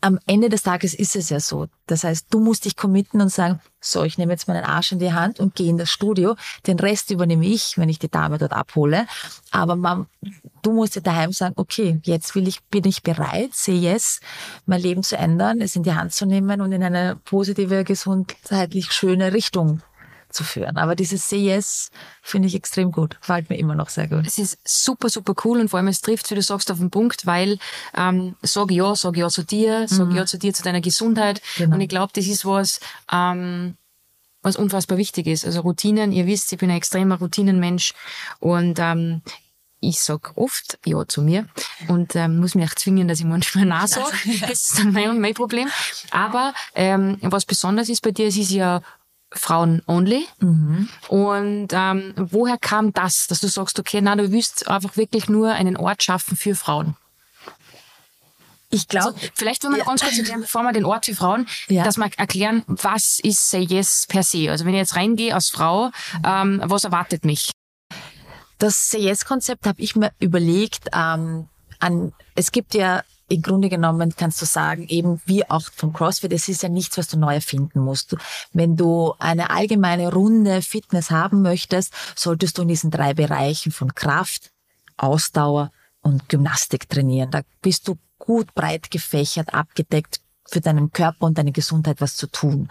[0.00, 1.66] am Ende des Tages ist es ja so.
[1.86, 4.98] Das heißt, du musst dich committen und sagen, so, ich nehme jetzt meinen Arsch in
[4.98, 6.36] die Hand und gehe in das Studio.
[6.66, 9.06] Den Rest übernehme ich, wenn ich die Dame dort abhole.
[9.50, 10.06] Aber man,
[10.62, 14.20] du musst dir daheim sagen, okay, jetzt will ich, bin ich bereit, say yes,
[14.66, 18.92] mein Leben zu ändern, es in die Hand zu nehmen und in eine positive, gesundheitlich
[18.92, 19.82] schöne Richtung
[20.30, 20.76] zu führen.
[20.76, 21.90] Aber dieses CS
[22.22, 24.26] finde ich extrem gut, gefällt mir immer noch sehr gut.
[24.26, 26.90] Es ist super, super cool und vor allem es trifft, wie du sagst, auf den
[26.90, 27.58] Punkt, weil
[27.96, 30.16] ähm, sag ja, sag ja zu dir, sag mhm.
[30.16, 31.40] ja zu dir, zu deiner Gesundheit.
[31.56, 31.74] Genau.
[31.74, 32.80] Und ich glaube, das ist was,
[33.12, 33.76] ähm,
[34.42, 35.44] was unfassbar wichtig ist.
[35.44, 37.94] Also Routinen, ihr wisst, ich bin ein extremer Routinenmensch
[38.40, 39.22] und ähm,
[39.80, 41.46] ich sag oft ja zu mir
[41.86, 44.10] und ähm, muss mich auch zwingen, dass ich manchmal nein sage.
[44.40, 45.68] Das ist dann mein, mein Problem.
[46.10, 48.82] Aber ähm, was besonders ist bei dir, es ist ja
[49.30, 50.26] Frauen only.
[50.40, 50.88] Mhm.
[51.08, 55.52] Und ähm, woher kam das, dass du sagst, okay, na, du willst einfach wirklich nur
[55.52, 56.96] einen Ort schaffen für Frauen?
[58.70, 59.84] Ich glaube, also, vielleicht wenn wir ja.
[59.84, 61.84] ganz kurz erklären, bevor wir den Ort für Frauen, ja.
[61.84, 64.50] dass wir erklären, was ist Say Yes per se?
[64.50, 65.90] Also wenn ich jetzt reingehe als Frau,
[66.24, 67.50] ähm, was erwartet mich?
[68.58, 70.88] Das Say Yes Konzept habe ich mir überlegt.
[70.92, 71.48] Ähm,
[71.78, 76.32] an, es gibt ja im Grunde genommen kannst du sagen, eben wie auch vom CrossFit,
[76.32, 78.16] es ist ja nichts, was du neu erfinden musst.
[78.52, 83.94] Wenn du eine allgemeine runde Fitness haben möchtest, solltest du in diesen drei Bereichen von
[83.94, 84.50] Kraft,
[84.96, 85.70] Ausdauer
[86.00, 87.30] und Gymnastik trainieren.
[87.30, 90.20] Da bist du gut breit gefächert, abgedeckt,
[90.50, 92.68] für deinen Körper und deine Gesundheit was zu tun.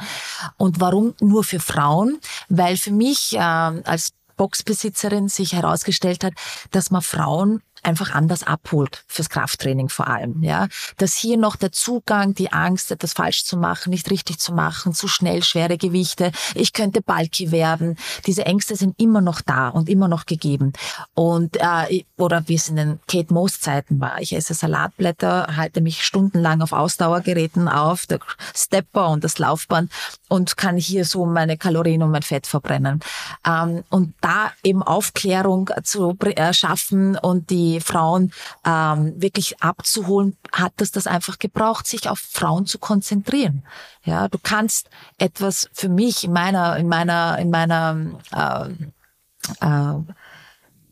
[0.58, 2.20] Und warum nur für Frauen?
[2.50, 6.34] Weil für mich äh, als Boxbesitzerin sich herausgestellt hat,
[6.72, 10.68] dass man Frauen einfach anders abholt fürs Krafttraining vor allem, ja.
[10.98, 14.94] Dass hier noch der Zugang, die Angst, etwas falsch zu machen, nicht richtig zu machen,
[14.94, 17.98] zu schnell schwere Gewichte, ich könnte bulky werden.
[18.26, 20.74] Diese Ängste sind immer noch da und immer noch gegeben.
[21.14, 25.82] Und äh, oder wie es in den Kate Moss Zeiten war, ich esse Salatblätter, halte
[25.82, 28.20] mich stundenlang auf Ausdauergeräten auf, der
[28.54, 29.92] Stepper und das Laufband
[30.30, 33.00] und kann hier so meine Kalorien und mein Fett verbrennen.
[33.46, 38.32] Ähm, und da eben Aufklärung zu äh, schaffen und die Frauen
[38.66, 43.64] ähm, wirklich abzuholen, hat das das einfach gebraucht, sich auf Frauen zu konzentrieren.
[44.04, 47.98] Ja, du kannst etwas für mich in meiner in meiner in meiner
[48.34, 49.94] äh, äh,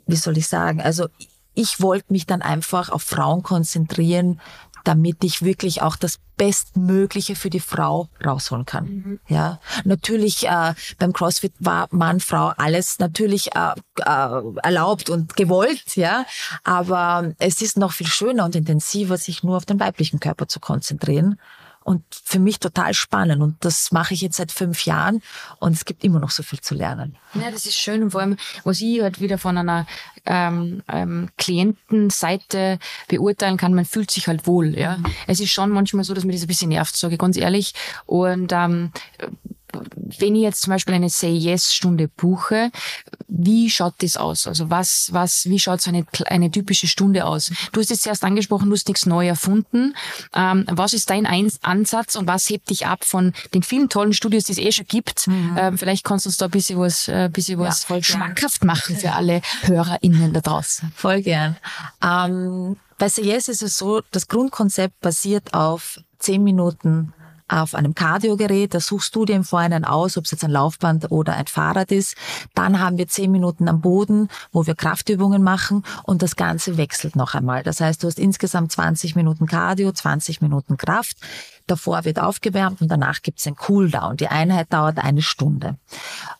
[0.08, 0.82] wie soll ich sagen?
[0.82, 1.08] Also
[1.56, 4.42] ich wollte mich dann einfach auf Frauen konzentrieren,
[4.86, 8.86] damit ich wirklich auch das Bestmögliche für die Frau rausholen kann.
[8.86, 9.20] Mhm.
[9.28, 15.96] Ja, natürlich äh, beim CrossFit war Mann, Frau alles natürlich äh, äh, erlaubt und gewollt,
[15.96, 16.26] ja,
[16.64, 20.60] aber es ist noch viel schöner und intensiver, sich nur auf den weiblichen Körper zu
[20.60, 21.40] konzentrieren
[21.86, 23.44] und für mich total spannend.
[23.44, 25.22] Und das mache ich jetzt seit fünf Jahren
[25.60, 27.16] und es gibt immer noch so viel zu lernen.
[27.36, 28.02] Ja, das ist schön.
[28.02, 29.86] Und vor allem, was ich halt wieder von einer
[30.26, 34.76] ähm, ähm, Klientenseite beurteilen kann, man fühlt sich halt wohl.
[34.78, 35.06] Ja, mhm.
[35.28, 37.76] Es ist schon manchmal so, dass mir das ein bisschen nervt, sage ich ganz ehrlich.
[38.08, 38.92] Und ähm,
[40.20, 42.72] wenn ich jetzt zum Beispiel eine Say Yes Stunde buche,
[43.28, 44.48] wie schaut das aus?
[44.48, 47.52] Also was, was, wie schaut so eine, eine typische Stunde aus?
[47.72, 49.96] Du hast jetzt erst angesprochen, du hast nichts neu erfunden.
[50.34, 51.26] Ähm, was ist dein
[51.62, 54.88] Ansatz und was hebt dich ab von den vielen tollen Studios, die es eh schon
[54.88, 55.28] gibt?
[55.28, 55.58] Mhm.
[55.58, 58.68] Ähm, vielleicht kannst du uns da ein bisschen was, äh, bisschen was ja, schmackhaft gern.
[58.68, 60.92] machen für alle HörerInnen da draußen.
[60.96, 61.58] Voll gern.
[62.04, 67.14] Ähm, bei Say Yes ist es so, das Grundkonzept basiert auf zehn Minuten
[67.48, 68.74] auf einem Kardiogerät.
[68.74, 71.92] Da suchst du dir im Vorhinein aus, ob es jetzt ein Laufband oder ein Fahrrad
[71.92, 72.16] ist.
[72.54, 77.16] Dann haben wir zehn Minuten am Boden, wo wir Kraftübungen machen und das Ganze wechselt
[77.16, 77.64] noch einmal.
[77.64, 81.18] Das heißt, du hast insgesamt 20 Minuten Cardio, 20 Minuten Kraft.
[81.68, 84.18] Davor wird aufgewärmt und danach gibt es einen Cooldown.
[84.18, 85.78] Die Einheit dauert eine Stunde.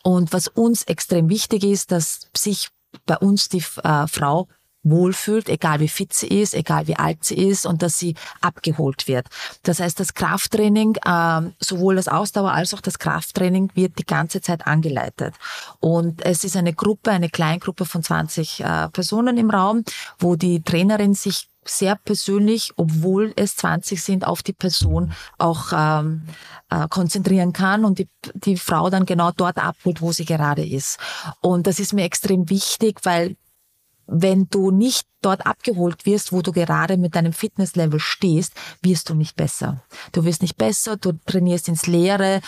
[0.04, 2.70] Und was uns extrem wichtig ist, dass sich
[3.06, 4.48] bei uns die äh, Frau
[4.86, 9.08] wohlfühlt, egal wie fit sie ist, egal wie alt sie ist und dass sie abgeholt
[9.08, 9.28] wird.
[9.64, 14.40] Das heißt, das Krafttraining, äh, sowohl das Ausdauer als auch das Krafttraining wird die ganze
[14.42, 15.34] Zeit angeleitet.
[15.80, 19.84] Und es ist eine Gruppe, eine Kleingruppe von 20 äh, Personen im Raum,
[20.20, 26.28] wo die Trainerin sich sehr persönlich, obwohl es 20 sind, auf die Person auch ähm,
[26.70, 31.00] äh, konzentrieren kann und die, die Frau dann genau dort abholt, wo sie gerade ist.
[31.42, 33.36] Und das ist mir extrem wichtig, weil
[34.08, 39.16] wenn du nicht dort abgeholt wirst, wo du gerade mit deinem Fitnesslevel stehst, wirst du
[39.16, 39.82] nicht besser.
[40.12, 42.42] Du wirst nicht besser, du trainierst ins Leere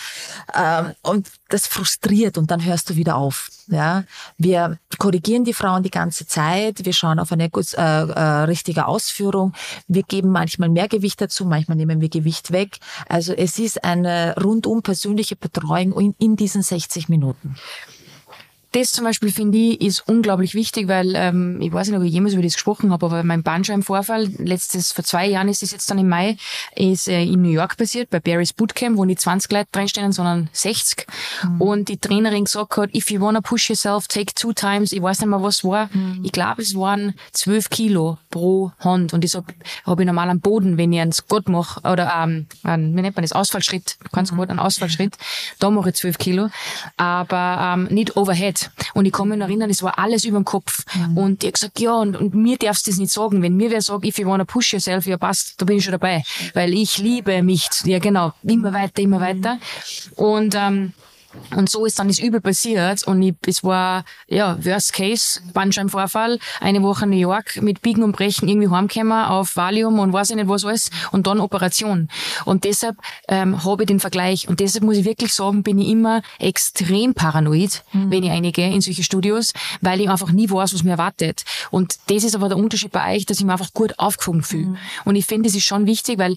[0.54, 3.50] ähm, und das frustriert und dann hörst du wieder auf.
[3.66, 4.04] Ja,
[4.36, 9.54] wir korrigieren die Frauen die ganze Zeit, wir schauen auf eine äh, äh, richtige Ausführung,
[9.88, 12.78] wir geben manchmal mehr Gewicht dazu, manchmal nehmen wir Gewicht weg.
[13.08, 17.56] Also es ist eine rundum persönliche Betreuung in, in diesen 60 Minuten
[18.72, 22.12] das zum Beispiel finde ich ist unglaublich wichtig, weil ähm, ich weiß nicht, ob ich
[22.12, 25.90] jemals über das gesprochen habe, aber mein Bandscheibenvorfall, letztes vor zwei Jahren ist es jetzt
[25.90, 26.36] dann im Mai,
[26.74, 30.50] ist äh, in New York passiert, bei Barry's Bootcamp, wo nicht 20 Leute drinstehen, sondern
[30.52, 31.06] 60.
[31.42, 31.60] Mhm.
[31.60, 34.92] Und die Trainerin gesagt hat, if you wanna push yourself, take two times.
[34.92, 35.88] Ich weiß nicht mehr, was war.
[35.92, 36.22] Mhm.
[36.24, 39.14] Ich glaube, es waren 12 Kilo pro Hand.
[39.14, 39.46] Und das habe
[39.84, 43.16] hab ich normal am Boden, wenn ich einen Squat mache, oder ähm, einen, wie nennt
[43.16, 44.36] man das, Ausfallschritt, ganz mhm.
[44.36, 45.16] gut, einen Ausfallschritt,
[45.58, 46.50] da mache ich 12 Kilo.
[46.96, 48.67] Aber ähm, nicht overhead.
[48.94, 50.84] Und ich kann mich noch erinnern, es war alles über dem Kopf.
[50.94, 51.18] Mhm.
[51.18, 53.42] Und ich gesagt, ja, und, und mir darfst du das nicht sagen.
[53.42, 55.92] Wenn mir wer sagt, if you wanna push yourself, ja passt, da bin ich schon
[55.92, 56.22] dabei.
[56.54, 57.68] Weil ich liebe mich.
[57.84, 58.32] Ja, genau.
[58.42, 59.58] Immer weiter, immer weiter.
[60.16, 60.92] Und ähm,
[61.54, 66.38] und so ist dann das Übel passiert und ich, es war, ja, Worst Case, Bandscheibenvorfall,
[66.60, 70.30] eine Woche in New York mit Biegen und Brechen irgendwie heimgekommen auf Valium und weiß
[70.30, 72.08] ich nicht was alles und dann Operation.
[72.44, 72.96] Und deshalb
[73.28, 77.14] ähm, habe ich den Vergleich und deshalb muss ich wirklich sagen, bin ich immer extrem
[77.14, 78.10] paranoid, mhm.
[78.10, 81.44] wenn ich reingehe in solche Studios, weil ich einfach nie weiß, was mir erwartet.
[81.70, 84.66] Und das ist aber der Unterschied bei euch, dass ich mich einfach gut aufgefangen fühle.
[84.66, 84.76] Mhm.
[85.04, 86.36] Und ich finde, das ist schon wichtig, weil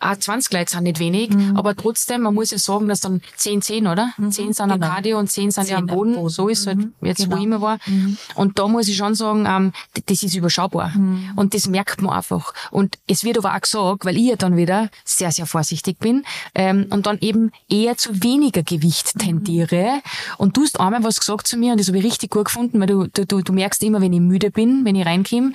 [0.00, 1.56] auch 20 Leute sind nicht wenig, mhm.
[1.56, 4.12] aber trotzdem, man muss ja sagen, dass dann 10, 10, oder?
[4.16, 4.30] Mhm.
[4.30, 4.74] 10 sind genau.
[4.74, 6.14] am Cardio und 10 sind 10 ja am Boden.
[6.14, 6.28] Boden.
[6.28, 6.92] So ist es halt mhm.
[7.02, 7.34] jetzt, genau.
[7.34, 7.78] wo ich immer war.
[7.86, 8.16] Mhm.
[8.36, 9.72] Und da muss ich schon sagen, ähm,
[10.06, 10.90] das ist überschaubar.
[10.90, 11.32] Mhm.
[11.34, 12.54] Und das merkt man einfach.
[12.70, 16.24] Und es wird aber auch gesagt, weil ich ja dann wieder sehr, sehr vorsichtig bin
[16.54, 19.18] ähm, und dann eben eher zu weniger Gewicht mhm.
[19.18, 20.00] tendiere.
[20.36, 22.78] Und du hast einmal was gesagt zu mir und das habe ich richtig gut gefunden,
[22.78, 25.52] weil du, du, du, du merkst immer, wenn ich müde bin, wenn ich reinkomme.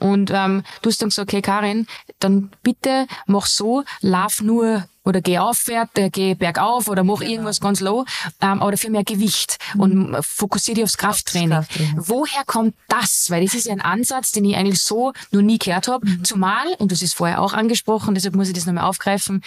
[0.00, 1.86] Und ähm, du hast dann gesagt, okay, Karin,
[2.18, 7.30] dann bitte mach so, lauf nur oder geh aufwärts, äh, geh bergauf oder mach genau.
[7.30, 8.04] irgendwas ganz low,
[8.40, 9.80] ähm, oder für mehr Gewicht mhm.
[9.80, 11.50] und fokussiere dich aufs Krafttraining.
[11.50, 11.94] Krafttraining.
[11.96, 13.26] Woher kommt das?
[13.30, 16.06] Weil das ist ja ein Ansatz, den ich eigentlich so noch nie gehört habe.
[16.06, 16.24] Mhm.
[16.24, 19.42] Zumal, und das ist vorher auch angesprochen, deshalb muss ich das nochmal aufgreifen,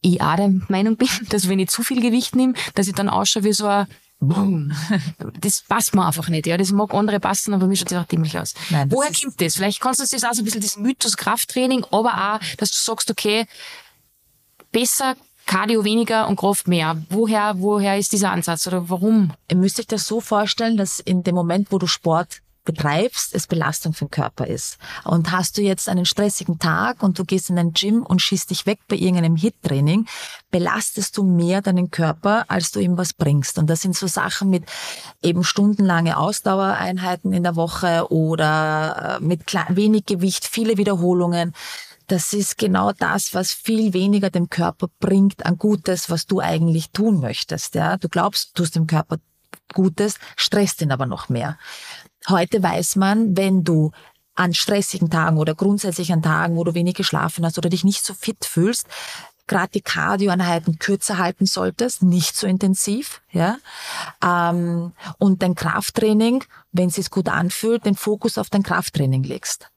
[0.00, 3.08] ich auch der Meinung bin, dass wenn ich zu viel Gewicht nehme, dass ich dann
[3.08, 3.86] ausschaue wie so ein
[4.20, 4.72] Boom.
[5.40, 6.46] Das passt mir einfach nicht.
[6.46, 8.54] Ja, das mag andere passen, aber mir schaut das auch dämlich aus.
[8.70, 9.56] Nein, Woher kommt das?
[9.56, 12.76] Vielleicht kannst du das auch so ein bisschen das Mythos Krafttraining, aber auch, dass du
[12.78, 13.46] sagst, okay,
[14.72, 17.00] besser Cardio weniger und Kraft mehr.
[17.08, 19.32] Woher, woher ist dieser Ansatz oder warum?
[19.48, 23.46] Ihr müsst euch das so vorstellen, dass in dem Moment, wo du Sport betreibst, es
[23.46, 24.76] Belastung für den Körper ist.
[25.04, 28.50] Und hast du jetzt einen stressigen Tag und du gehst in ein Gym und schießt
[28.50, 30.06] dich weg bei irgendeinem Hit-Training,
[30.50, 33.56] belastest du mehr deinen Körper, als du ihm was bringst.
[33.56, 34.64] Und das sind so Sachen mit
[35.22, 41.54] eben stundenlange Ausdauereinheiten in der Woche oder äh, mit wenig Gewicht, viele Wiederholungen.
[42.08, 46.90] Das ist genau das, was viel weniger dem Körper bringt an Gutes, was du eigentlich
[46.90, 47.74] tun möchtest.
[47.74, 49.16] Ja, du glaubst, du tust dem Körper
[49.72, 51.58] Gutes, stresst ihn aber noch mehr.
[52.28, 53.92] Heute weiß man, wenn du
[54.34, 58.04] an stressigen Tagen oder grundsätzlich an Tagen, wo du wenig geschlafen hast oder dich nicht
[58.04, 58.86] so fit fühlst,
[59.46, 63.58] gerade die Cardioeinheiten kürzer halten solltest, nicht so intensiv, ja,
[64.22, 69.70] ähm, und dein Krafttraining, wenn es sich gut anfühlt, den Fokus auf dein Krafttraining legst.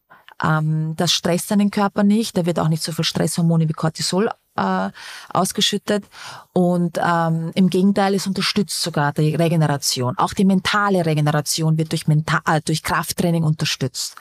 [0.43, 4.29] Ähm, das stresst deinen Körper nicht, da wird auch nicht so viel Stresshormone wie Cortisol
[4.59, 4.91] äh,
[5.33, 6.03] ausgeschüttet.
[6.53, 10.17] Und ähm, im Gegenteil, es unterstützt sogar die Regeneration.
[10.17, 14.15] Auch die mentale Regeneration wird durch, Mental, äh, durch Krafttraining unterstützt.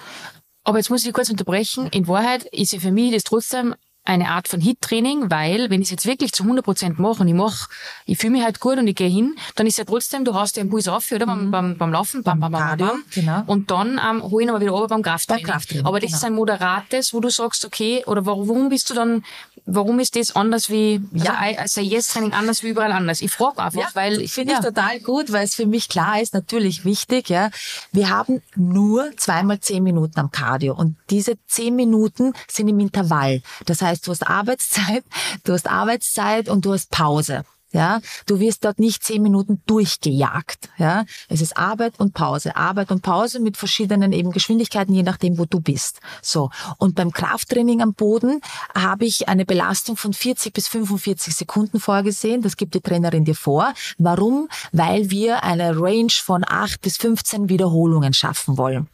[0.64, 1.88] Aber jetzt muss ich kurz unterbrechen.
[1.88, 3.74] In Wahrheit ist ja für mich das trotzdem
[4.08, 7.28] eine Art von Hit-Training, weil wenn ich es jetzt wirklich zu 100 Prozent mache und
[7.28, 7.68] ich mache,
[8.06, 10.56] ich fühle mich halt gut und ich gehe hin, dann ist ja trotzdem, du hast
[10.56, 11.26] ja einen Puls auf, oder?
[11.26, 11.50] Mhm.
[11.50, 13.42] Beim, beim, beim Laufen, beim, beim, beim, beim genau.
[13.46, 15.44] Und dann ähm, hole ich aber wieder runter beim Krafttraining.
[15.44, 16.16] Beim Krafttraining aber das genau.
[16.16, 19.24] ist ein moderates, wo du sagst, okay, oder warum bist du dann
[19.70, 21.34] warum ist das anders wie, Ja.
[21.34, 23.20] also, also Yes-Training anders wie überall anders?
[23.20, 26.34] Ich frage einfach, weil ich finde ich total gut, weil es für mich klar ist,
[26.34, 27.50] natürlich wichtig, ja.
[27.92, 33.42] Wir haben nur zweimal zehn Minuten am Cardio und diese zehn Minuten sind im Intervall.
[33.66, 35.04] Das heißt, du hast Arbeitszeit,
[35.44, 37.44] du hast Arbeitszeit und du hast Pause.
[37.70, 40.70] Ja, du wirst dort nicht zehn Minuten durchgejagt.
[40.78, 45.36] Ja, es ist Arbeit und Pause, Arbeit und Pause mit verschiedenen eben Geschwindigkeiten, je nachdem,
[45.36, 46.00] wo du bist.
[46.22, 46.48] So.
[46.78, 48.40] Und beim Krafttraining am Boden
[48.74, 52.40] habe ich eine Belastung von 40 bis 45 Sekunden vorgesehen.
[52.40, 53.74] Das gibt die Trainerin dir vor.
[53.98, 54.48] Warum?
[54.72, 58.88] Weil wir eine Range von 8 bis 15 Wiederholungen schaffen wollen.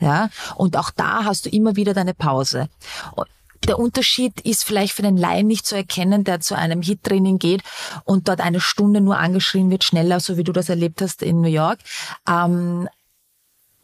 [0.00, 2.68] Ja, und auch da hast du immer wieder deine Pause.
[3.66, 7.62] Der Unterschied ist vielleicht für den Laien nicht zu erkennen, der zu einem Hit-Training geht
[8.04, 11.40] und dort eine Stunde nur angeschrien wird, schneller, so wie du das erlebt hast in
[11.40, 11.78] New York.
[12.28, 12.88] Ähm,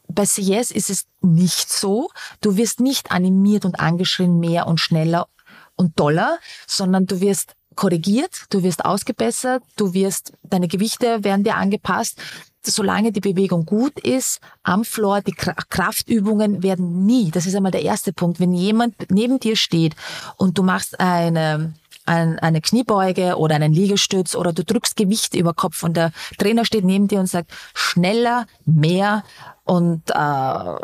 [0.09, 2.11] bei CS ist es nicht so.
[2.41, 5.29] Du wirst nicht animiert und angeschrien mehr und schneller
[5.77, 11.55] und doller, sondern du wirst korrigiert, du wirst ausgebessert, du wirst, deine Gewichte werden dir
[11.55, 12.21] angepasst.
[12.63, 17.83] Solange die Bewegung gut ist, am Floor, die Kraftübungen werden nie, das ist einmal der
[17.83, 19.97] erste Punkt, wenn jemand neben dir steht
[20.37, 25.83] und du machst eine, eine Kniebeuge oder einen Liegestütz oder du drückst Gewicht über Kopf
[25.83, 29.25] und der Trainer steht neben dir und sagt, schneller, mehr
[29.65, 30.75] und äh,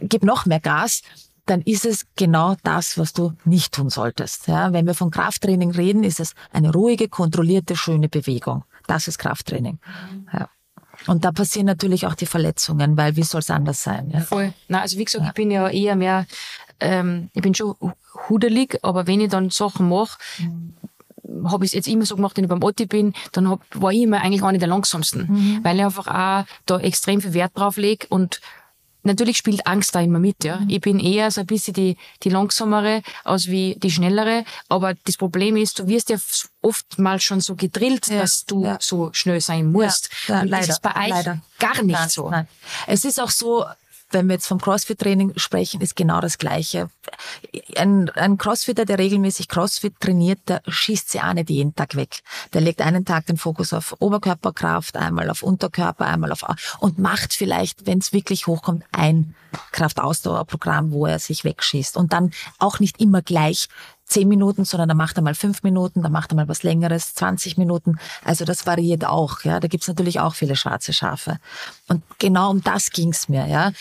[0.00, 1.02] gib noch mehr Gas,
[1.46, 4.46] dann ist es genau das, was du nicht tun solltest.
[4.46, 8.64] Ja, wenn wir von Krafttraining reden, ist es eine ruhige, kontrollierte, schöne Bewegung.
[8.86, 9.78] Das ist Krafttraining.
[10.32, 10.48] Ja.
[11.06, 14.10] Und da passieren natürlich auch die Verletzungen, weil wie soll es anders sein?
[14.10, 14.20] Ja?
[14.20, 14.52] Voll.
[14.68, 15.28] Na, also wie gesagt, ja.
[15.28, 16.26] ich bin ja eher mehr,
[16.80, 17.74] ähm, ich bin schon
[18.28, 20.74] hudelig, aber wenn ich dann Sachen mache, mhm
[21.44, 23.92] habe ich es jetzt immer so gemacht, wenn ich beim Otti bin, dann hab, war
[23.92, 25.60] ich immer eigentlich eine der langsamsten, mhm.
[25.62, 28.40] weil ich einfach auch da extrem viel Wert drauf lege und
[29.02, 30.60] Natürlich spielt Angst da immer mit, ja.
[30.60, 30.70] Mhm.
[30.70, 34.44] Ich bin eher so ein bisschen die, die langsamere als wie die schnellere.
[34.68, 36.16] Aber das Problem ist, du wirst ja
[36.62, 38.78] oftmals schon so gedrillt, ja, dass du ja.
[38.80, 40.10] so schnell sein musst.
[40.28, 41.40] Ja, ja, Und leider, das ist bei euch leider.
[41.58, 42.30] gar nicht nein, so.
[42.30, 42.48] Nein.
[42.86, 43.64] Es ist auch so,
[44.10, 46.88] wenn wir jetzt vom CrossFit-Training sprechen, ist genau das Gleiche.
[47.76, 52.22] Ein, ein Crossfitter, der regelmäßig Crossfit trainiert, der schießt sie auch nicht jeden Tag weg.
[52.52, 56.44] Der legt einen Tag den Fokus auf Oberkörperkraft, einmal auf Unterkörper, einmal auf
[56.80, 59.34] und macht vielleicht, wenn es wirklich hochkommt, ein
[59.72, 61.96] Kraftausdauerprogramm, wo er sich wegschießt.
[61.96, 63.68] Und dann auch nicht immer gleich
[64.10, 67.14] zehn Minuten, sondern dann macht er mal fünf Minuten, dann macht er mal was Längeres,
[67.14, 67.98] 20 Minuten.
[68.24, 69.42] Also das variiert auch.
[69.42, 71.38] Ja, da gibt's natürlich auch viele schwarze Schafe.
[71.88, 73.46] Und genau um das ging's mir.
[73.46, 73.72] Ja,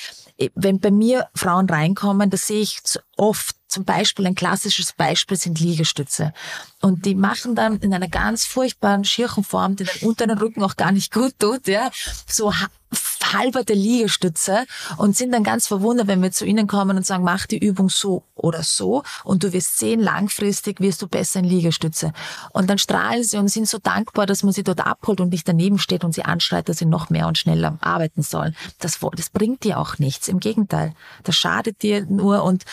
[0.55, 2.79] wenn bei mir Frauen reinkommen, das sehe ich
[3.17, 6.33] oft zum Beispiel ein klassisches Beispiel sind Liegestütze.
[6.81, 10.91] Und die machen dann in einer ganz furchtbaren Schirchenform, die den unteren Rücken auch gar
[10.91, 11.91] nicht gut tut, ja,
[12.27, 12.53] so
[13.33, 14.65] halberte Liegestütze
[14.97, 17.89] und sind dann ganz verwundert, wenn wir zu ihnen kommen und sagen, mach die Übung
[17.89, 22.13] so oder so und du wirst sehen, langfristig wirst du besser in Liegestütze.
[22.53, 25.47] Und dann strahlen sie und sind so dankbar, dass man sie dort abholt und nicht
[25.47, 28.55] daneben steht und sie anschreit, dass sie noch mehr und schneller arbeiten sollen.
[28.79, 30.27] Das, das bringt dir auch nichts.
[30.27, 30.93] Im Gegenteil.
[31.23, 32.65] Das schadet dir nur und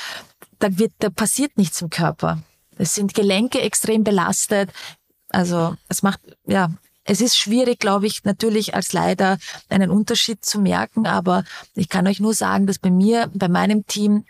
[0.59, 2.43] da wird, da passiert nichts im Körper.
[2.79, 4.71] Es sind Gelenke extrem belastet.
[5.31, 6.71] Also es macht, ja,
[7.07, 9.39] es ist schwierig, glaube ich, natürlich als Leiter
[9.69, 11.45] einen Unterschied zu merken, aber
[11.75, 14.25] ich kann euch nur sagen, dass bei mir, bei meinem Team,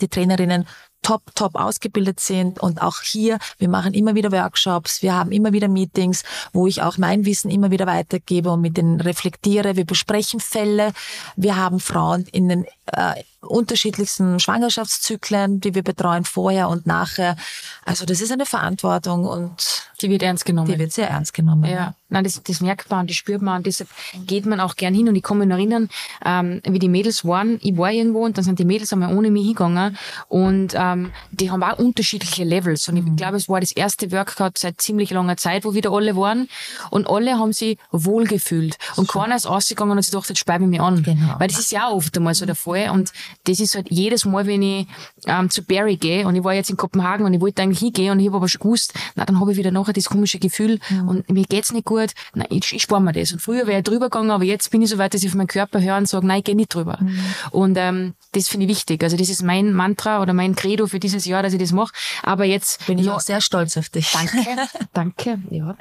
[0.00, 0.66] die Trainerinnen
[1.02, 2.60] top, top ausgebildet sind.
[2.60, 6.82] Und auch hier, wir machen immer wieder Workshops, wir haben immer wieder Meetings, wo ich
[6.82, 9.76] auch mein Wissen immer wieder weitergebe und mit denen reflektiere.
[9.76, 10.92] Wir besprechen Fälle.
[11.36, 17.36] Wir haben Frauen in den äh, unterschiedlichsten Schwangerschaftszyklen, die wir betreuen vorher und nachher.
[17.84, 20.70] Also das ist eine Verantwortung und die wird ernst genommen.
[20.70, 21.64] Die wird sehr ernst genommen.
[21.64, 23.88] Ja, nein, das, das merkt man, das spürt man und deshalb
[24.26, 25.08] geht man auch gern hin.
[25.08, 25.88] Und ich kann mich noch erinnern,
[26.24, 27.58] ähm, wie die Mädels waren.
[27.62, 29.96] Ich war irgendwo und dann sind die Mädels einmal ohne mich hingegangen
[30.28, 32.88] und ähm, die haben auch unterschiedliche Levels.
[32.88, 33.16] Und ich mhm.
[33.16, 36.48] glaube, es war das erste Workout seit ziemlich langer Zeit, wo wieder alle waren
[36.90, 39.18] und alle haben sich wohlgefühlt und so.
[39.18, 41.02] keiner ist ausgegangen und sich gedacht, jetzt speibe ich mich an.
[41.02, 41.36] Genau.
[41.38, 43.12] Weil das ist ja auch oft einmal so der Fall und
[43.44, 44.86] das ist halt jedes Mal, wenn ich
[45.26, 48.12] ähm, zu Barry gehe und ich war jetzt in Kopenhagen und ich wollte eigentlich hingehen
[48.12, 50.78] und ich habe aber schon gewusst, na, dann habe ich wieder nachher das komische Gefühl
[50.88, 51.08] mhm.
[51.08, 53.32] und mir geht's nicht gut, na, ich, ich spare mir das.
[53.32, 55.34] Und früher wäre ich drüber gegangen, aber jetzt bin ich so weit, dass ich auf
[55.34, 56.98] meinen Körper höre und sage, nein, ich gehe nicht drüber.
[57.00, 57.18] Mhm.
[57.50, 59.02] Und ähm, das finde ich wichtig.
[59.02, 61.92] Also das ist mein Mantra oder mein Credo für dieses Jahr, dass ich das mache.
[62.22, 64.12] Aber jetzt bin ich ja, auch sehr stolz auf dich.
[64.12, 64.46] Danke,
[64.92, 65.38] danke.
[65.50, 65.76] Ja,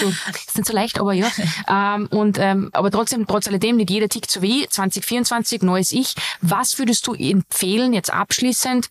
[0.00, 1.28] so, ist nicht so leicht, aber ja.
[1.68, 4.70] ähm, und ähm, aber trotzdem, trotz alledem, nicht jeder tickt so wie ich.
[4.70, 6.14] 2024, neues Ich.
[6.42, 8.90] Was würdest du empfehlen jetzt abschließend?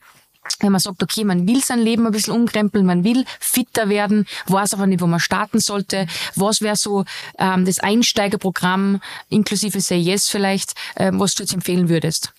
[0.59, 4.25] wenn man sagt, okay, man will sein Leben ein bisschen umkrempeln, man will fitter werden,
[4.47, 6.07] weiß aber nicht, wo man starten sollte.
[6.35, 7.05] Was wäre so
[7.37, 12.33] ähm, das Einsteigerprogramm, inklusive Say Yes vielleicht, ähm, was du jetzt empfehlen würdest?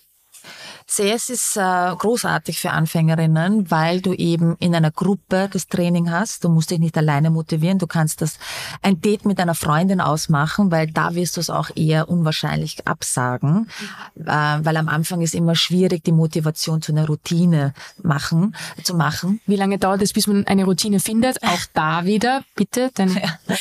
[0.95, 6.43] CS ist äh, großartig für Anfängerinnen, weil du eben in einer Gruppe das Training hast.
[6.43, 7.79] Du musst dich nicht alleine motivieren.
[7.79, 8.37] Du kannst das
[8.81, 13.69] ein Date mit einer Freundin ausmachen, weil da wirst du es auch eher unwahrscheinlich absagen,
[14.15, 19.39] äh, weil am Anfang ist immer schwierig, die Motivation zu einer Routine machen zu machen.
[19.45, 21.41] Wie lange dauert es, bis man eine Routine findet?
[21.43, 22.91] Auch da wieder, bitte.
[22.97, 23.55] Denn ja.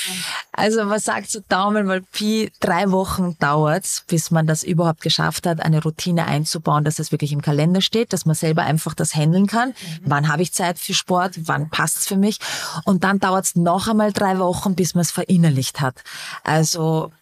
[0.53, 5.47] Also man sagt so Daumen mal Pi, drei Wochen dauert's, bis man das überhaupt geschafft
[5.47, 9.15] hat, eine Routine einzubauen, dass es wirklich im Kalender steht, dass man selber einfach das
[9.15, 9.69] handeln kann.
[9.69, 9.75] Mhm.
[10.07, 11.35] Wann habe ich Zeit für Sport?
[11.45, 12.39] Wann passt's für mich?
[12.85, 16.03] Und dann dauert's noch einmal drei Wochen, bis man es verinnerlicht hat.
[16.43, 17.13] Also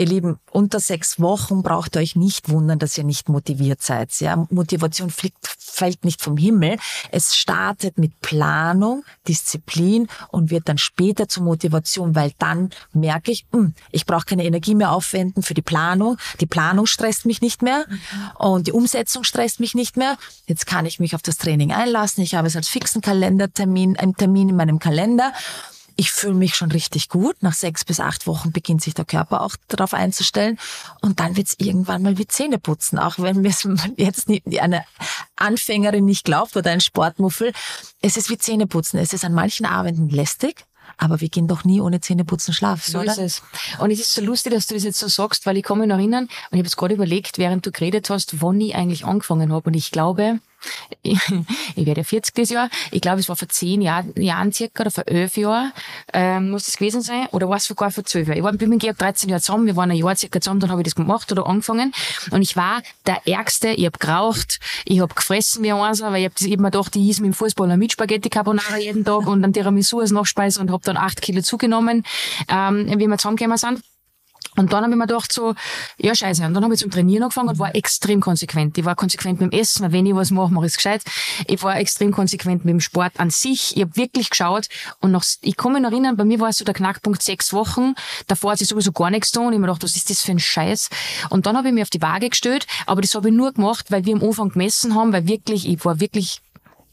[0.00, 4.18] Ihr Lieben, unter sechs Wochen braucht ihr euch nicht wundern, dass ihr nicht motiviert seid.
[4.18, 6.78] Ja, Motivation fliegt, fällt nicht vom Himmel.
[7.10, 13.44] Es startet mit Planung, Disziplin und wird dann später zur Motivation, weil dann merke ich,
[13.52, 16.16] mh, hm, ich brauche keine Energie mehr aufwenden für die Planung.
[16.40, 17.84] Die Planung stresst mich nicht mehr
[18.38, 20.16] und die Umsetzung stresst mich nicht mehr.
[20.46, 22.24] Jetzt kann ich mich auf das Training einlassen.
[22.24, 25.34] Ich habe es als fixen Kalendertermin, einen Termin in meinem Kalender
[26.00, 27.42] ich fühle mich schon richtig gut.
[27.42, 30.58] Nach sechs bis acht Wochen beginnt sich der Körper auch darauf einzustellen.
[31.02, 32.98] Und dann wird's irgendwann mal wie Zähne putzen.
[32.98, 33.52] Auch wenn mir
[33.98, 34.26] jetzt
[34.58, 34.84] eine
[35.36, 37.52] Anfängerin nicht glaubt oder ein Sportmuffel.
[38.00, 38.98] Es ist wie Zähneputzen.
[38.98, 40.64] Es ist an manchen Abenden lästig.
[40.96, 43.12] Aber wir gehen doch nie ohne Zähneputzen schlafen, so oder?
[43.12, 43.42] ist es.
[43.78, 45.86] Und es ist so lustig, dass du das jetzt so sagst, weil ich kann mich
[45.86, 49.04] noch erinnern, und ich habe jetzt gerade überlegt, während du geredet hast, wann ich eigentlich
[49.04, 49.68] angefangen habe.
[49.68, 50.40] Und ich glaube,
[51.02, 51.18] ich,
[51.76, 52.68] ich werde 40 dieses Jahr.
[52.90, 55.72] Ich glaube, es war vor zehn Jahr, Jahren circa oder vor elf Jahren
[56.12, 57.26] ähm, muss das gewesen sein.
[57.32, 58.38] Oder war es sogar vor zwölf Jahren.
[58.38, 59.66] Ich war mit Georg 13 Jahre zusammen.
[59.66, 61.92] Wir waren ein Jahr circa zusammen, dann habe ich das gemacht oder angefangen.
[62.30, 63.70] Und ich war der Ärgste.
[63.70, 67.08] Ich habe geraucht, ich habe gefressen wie ein Einser, weil ich habe eben gedacht, ich
[67.08, 70.70] esse mit dem Fußballer mit Spaghetti Carbonara jeden Tag und dann Tiramisu als Nachspeise und
[70.70, 72.04] habe dann acht Kilo zugenommen,
[72.48, 73.82] ähm, wie wir zusammengekommen sind.
[74.56, 75.54] Und dann habe ich mir gedacht so,
[75.98, 76.44] ja scheiße.
[76.44, 78.76] Und dann habe ich zum Trainieren angefangen und war extrem konsequent.
[78.76, 81.02] Ich war konsequent mit dem Essen, weil wenn ich was mache, mache ich es gescheit.
[81.46, 83.76] Ich war extrem konsequent mit dem Sport an sich.
[83.76, 84.68] Ich habe wirklich geschaut
[85.00, 87.52] und noch, ich kann mich noch erinnern, bei mir war es so der Knackpunkt sechs
[87.52, 87.94] Wochen.
[88.26, 89.44] Davor hat sich sowieso gar nichts getan.
[89.44, 90.90] Ich habe mir gedacht, was ist das für ein Scheiß?
[91.30, 93.90] Und dann habe ich mir auf die Waage gestellt, aber das habe ich nur gemacht,
[93.90, 96.42] weil wir am Anfang gemessen haben, weil wirklich, ich war wirklich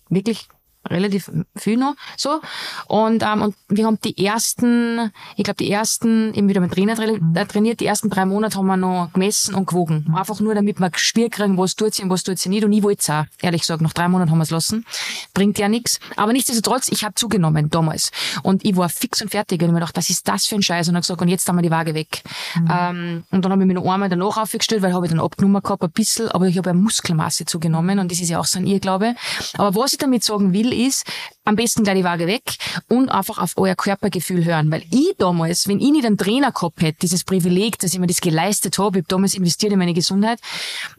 [0.10, 0.48] wirklich
[0.90, 2.42] relativ viel noch so.
[2.88, 6.98] Und, ähm, und wir haben die ersten, ich glaube die ersten, eben wieder mit Trainer
[7.00, 10.14] äh, trainiert, die ersten drei Monate haben wir noch gemessen und gewogen.
[10.16, 12.64] Einfach nur, damit wir Gespür kriegen, was tut sie und was tut sie nicht.
[12.64, 14.86] Und ich wollte es auch, ehrlich gesagt, nach drei Monaten haben wir es lassen.
[15.34, 16.00] Bringt ja nichts.
[16.16, 18.12] Aber nichtsdestotrotz, ich habe zugenommen damals.
[18.44, 19.62] Und ich war fix und fertig.
[19.62, 20.88] Und ich mir gedacht, was ist das für ein Scheiß?
[20.88, 22.24] Und habe gesagt, und jetzt haben wir die Waage weg.
[22.56, 22.68] Mhm.
[22.72, 25.62] Ähm, und dann habe ich mich noch einmal danach aufgestellt, weil habe ich dann abgenommen
[25.62, 28.60] gehabt, ein bisschen, aber ich habe ja Muskelmasse zugenommen und das ist ja auch so
[28.60, 29.16] ein Irrglaube.
[29.58, 31.06] Aber was ich damit sagen will, ist,
[31.46, 32.44] am besten gleich die Waage weg
[32.90, 34.70] und einfach auf euer Körpergefühl hören.
[34.72, 38.08] Weil ich damals, wenn ich nicht einen Trainer gehabt hätte, dieses Privileg, dass ich mir
[38.08, 40.40] das geleistet habe, ich habe damals investiert in meine Gesundheit,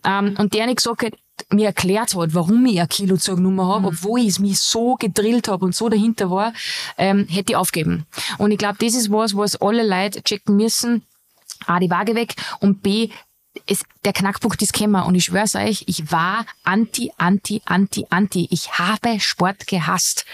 [0.05, 1.13] ähm, und der nicht gesagt hat,
[1.51, 3.87] mir erklärt hat, warum ich ein Kilo zugenommen habe, mhm.
[3.87, 6.53] obwohl ich es mich so gedrillt habe und so dahinter war,
[6.97, 8.07] ähm, hätte ich aufgeben.
[8.39, 11.05] Und ich glaube, das ist was, was alle Leute checken müssen.
[11.67, 13.11] A, die Waage weg und B,
[13.67, 18.49] es, der Knackpunkt ist gekommen und ich schwör's euch, ich war anti, anti, anti, anti.
[18.51, 20.25] Ich habe Sport gehasst.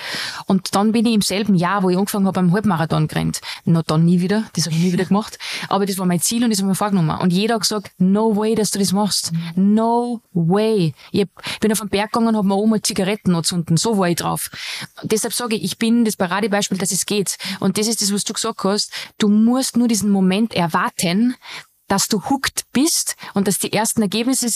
[0.47, 3.41] Und dann bin ich im selben Jahr, wo ich angefangen habe, beim Halbmarathon gerannt.
[3.65, 5.39] Noch dann nie wieder, das habe ich nie wieder gemacht.
[5.69, 7.19] Aber das war mein Ziel und das habe ich mir vorgenommen.
[7.21, 9.33] Und jeder hat gesagt, no way, dass du das machst.
[9.57, 10.95] No way.
[11.13, 11.27] Ich
[11.61, 13.79] bin auf den Berg gegangen und habe mir oben Zigaretten angezündet.
[13.79, 14.51] So war ich drauf.
[15.03, 17.37] deshalb sage ich, ich bin das Paradebeispiel, dass es geht.
[17.61, 18.93] Und das ist das, was du gesagt hast.
[19.19, 21.37] Du musst nur diesen Moment erwarten,
[21.89, 24.51] dass du hooked bist und dass die ersten Ergebnisse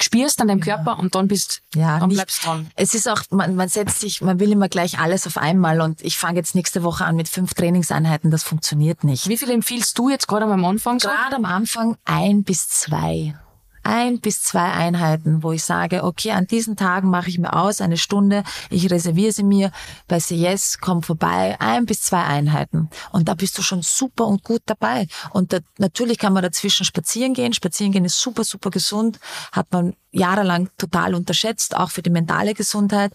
[0.00, 2.70] spürst an deinem Körper und dann bist ja, dann nicht, bleibst dran.
[2.76, 6.02] Es ist auch, man, man setzt sich, man will immer gleich alles auf einmal und
[6.02, 9.28] ich fange jetzt nächste Woche an mit fünf Trainingseinheiten, das funktioniert nicht.
[9.28, 10.98] Wie viel empfiehlst du jetzt gerade am Anfang?
[10.98, 13.34] Gerade am Anfang ein bis zwei
[13.82, 17.80] ein bis zwei Einheiten, wo ich sage, okay, an diesen Tagen mache ich mir aus,
[17.80, 19.72] eine Stunde, ich reserviere sie mir
[20.08, 22.90] bei CS, komm vorbei, ein bis zwei Einheiten.
[23.10, 25.06] Und da bist du schon super und gut dabei.
[25.30, 27.52] Und da, natürlich kann man dazwischen spazieren gehen.
[27.52, 29.18] Spazieren gehen ist super, super gesund,
[29.52, 33.12] hat man jahrelang total unterschätzt, auch für die mentale Gesundheit.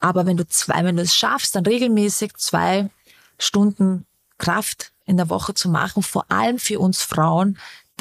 [0.00, 2.90] Aber wenn du zwei, wenn du es schaffst, dann regelmäßig zwei
[3.38, 4.06] Stunden
[4.38, 7.58] Kraft in der Woche zu machen, vor allem für uns Frauen,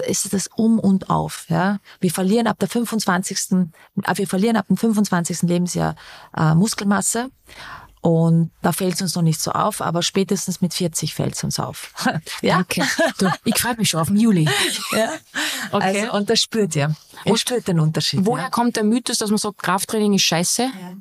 [0.07, 1.45] ist das um und auf.
[1.49, 1.79] Ja?
[1.99, 3.37] Wir verlieren ab der 25.
[3.51, 5.43] Äh, wir verlieren ab dem 25.
[5.43, 5.95] Lebensjahr
[6.35, 7.29] äh, Muskelmasse.
[8.01, 11.43] Und da fällt es uns noch nicht so auf, aber spätestens mit 40 fällt es
[11.45, 11.93] uns auf.
[12.41, 12.57] ja?
[12.57, 12.85] Danke.
[13.17, 14.43] Du, ich freue mich schon auf den Juli.
[14.91, 15.13] ja.
[15.71, 16.01] Okay.
[16.01, 16.93] Also, und das spürt ihr.
[17.23, 18.19] Ihr spürt den Unterschied.
[18.23, 18.49] Woher ja?
[18.49, 20.63] kommt der Mythos, dass man sagt, Krafttraining ist scheiße?
[20.63, 20.97] Ja.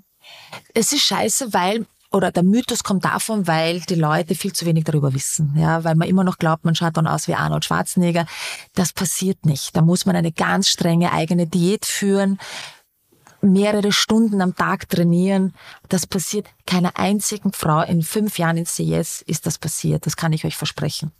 [0.74, 4.84] Es ist scheiße, weil oder der Mythos kommt davon, weil die Leute viel zu wenig
[4.84, 5.54] darüber wissen.
[5.56, 8.26] Ja, weil man immer noch glaubt, man schaut dann aus wie Arnold Schwarzenegger.
[8.74, 9.76] Das passiert nicht.
[9.76, 12.38] Da muss man eine ganz strenge eigene Diät führen.
[13.44, 15.52] mehrere Stunden am Tag trainieren.
[15.88, 17.82] Das passiert keiner einzigen Frau.
[17.82, 20.06] In fünf Jahren in CS ist das passiert.
[20.06, 21.10] Das kann ich euch versprechen.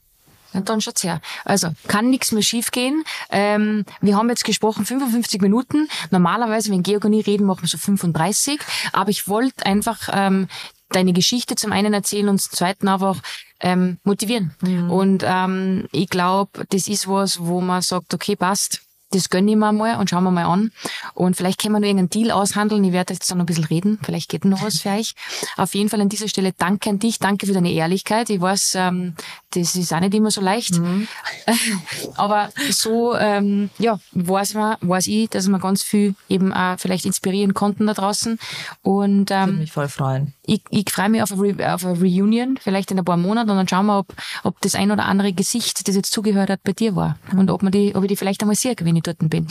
[0.53, 1.21] Dann schaut's her.
[1.45, 3.05] Also, kann nichts mehr schiefgehen.
[3.31, 5.89] Ähm, wir haben jetzt gesprochen 55 Minuten.
[6.11, 8.61] Normalerweise, wenn Georg und ich reden, machen wir so 35.
[8.93, 10.49] Aber ich wollte einfach ähm,
[10.93, 13.19] deine Geschichte zum einen erzählen und zum zweiten einfach
[13.61, 14.55] ähm, motivieren.
[14.61, 14.91] Mhm.
[14.91, 18.83] Und ähm, ich glaube, das ist was, wo man sagt, okay, passt
[19.13, 20.73] das gönne ich mir mal und schauen wir mal an.
[21.15, 22.83] Und vielleicht können wir noch irgendeinen Deal aushandeln.
[22.85, 23.99] Ich werde jetzt dann noch ein bisschen reden.
[24.03, 25.15] Vielleicht geht noch was für euch.
[25.57, 27.19] Auf jeden Fall an dieser Stelle danke an dich.
[27.19, 28.31] Danke für deine Ehrlichkeit.
[28.31, 29.15] Ich weiß, ähm,
[29.51, 30.79] das ist auch nicht immer so leicht.
[30.79, 31.09] Mhm.
[32.17, 37.07] Aber so, ähm, ja, weiß man, weiß ich, dass wir ganz viel eben auch vielleicht
[37.07, 38.39] inspirieren konnten da draußen.
[38.83, 40.35] Und, ähm, Würde mich voll freuen.
[40.45, 43.51] Ich, ich freue mich auf eine, Re auf eine Reunion, vielleicht in ein paar Monaten,
[43.51, 46.63] und dann schauen wir, ob, ob das ein oder andere Gesicht, das jetzt zugehört hat,
[46.65, 47.17] bei dir war.
[47.37, 49.47] Und ob man die, ob ich die vielleicht einmal sehe, wenn ich dort bin.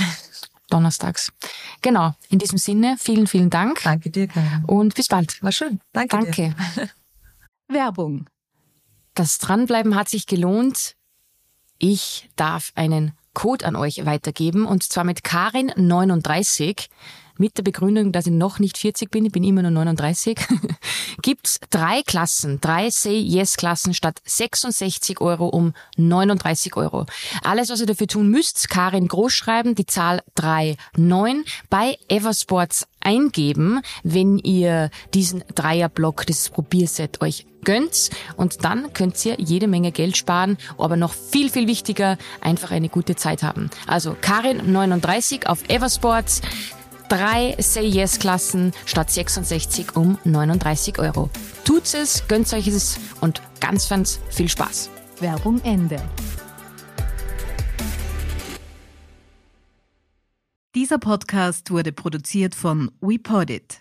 [0.70, 1.32] Donnerstags.
[1.82, 2.16] Genau.
[2.30, 3.82] In diesem Sinne, vielen, vielen Dank.
[3.84, 4.64] Danke dir, Karin.
[4.66, 5.42] Und bis bald.
[5.44, 5.80] War schön.
[5.92, 6.18] Danke.
[6.18, 6.56] Danke.
[6.76, 6.90] Dir.
[7.68, 8.30] Werbung.
[9.14, 10.96] Das Dranbleiben hat sich gelohnt.
[11.78, 16.88] Ich darf einen Code an euch weitergeben und zwar mit Karin39
[17.42, 20.38] mit der Begründung, dass ich noch nicht 40 bin, ich bin immer nur 39,
[21.24, 27.08] gibt's drei Klassen, drei Say-Yes-Klassen statt 66 Euro um 39 Euro.
[27.44, 33.82] Alles, was ihr dafür tun müsst, Karin groß schreiben, die Zahl 39 bei Eversports eingeben,
[34.04, 40.16] wenn ihr diesen Dreierblock, dieses Probierset euch gönnt und dann könnt ihr jede Menge Geld
[40.16, 43.72] sparen, aber noch viel, viel wichtiger, einfach eine gute Zeit haben.
[43.88, 46.42] Also Karin 39 auf Eversports
[47.12, 51.30] drei Say Yes Klassen statt 66 um 39 Euro.
[51.66, 54.90] Tut's es, gönnt euch es und ganz, ganz viel Spaß.
[55.20, 56.02] Werbung Ende.
[60.74, 63.81] Dieser Podcast wurde produziert von WePodit.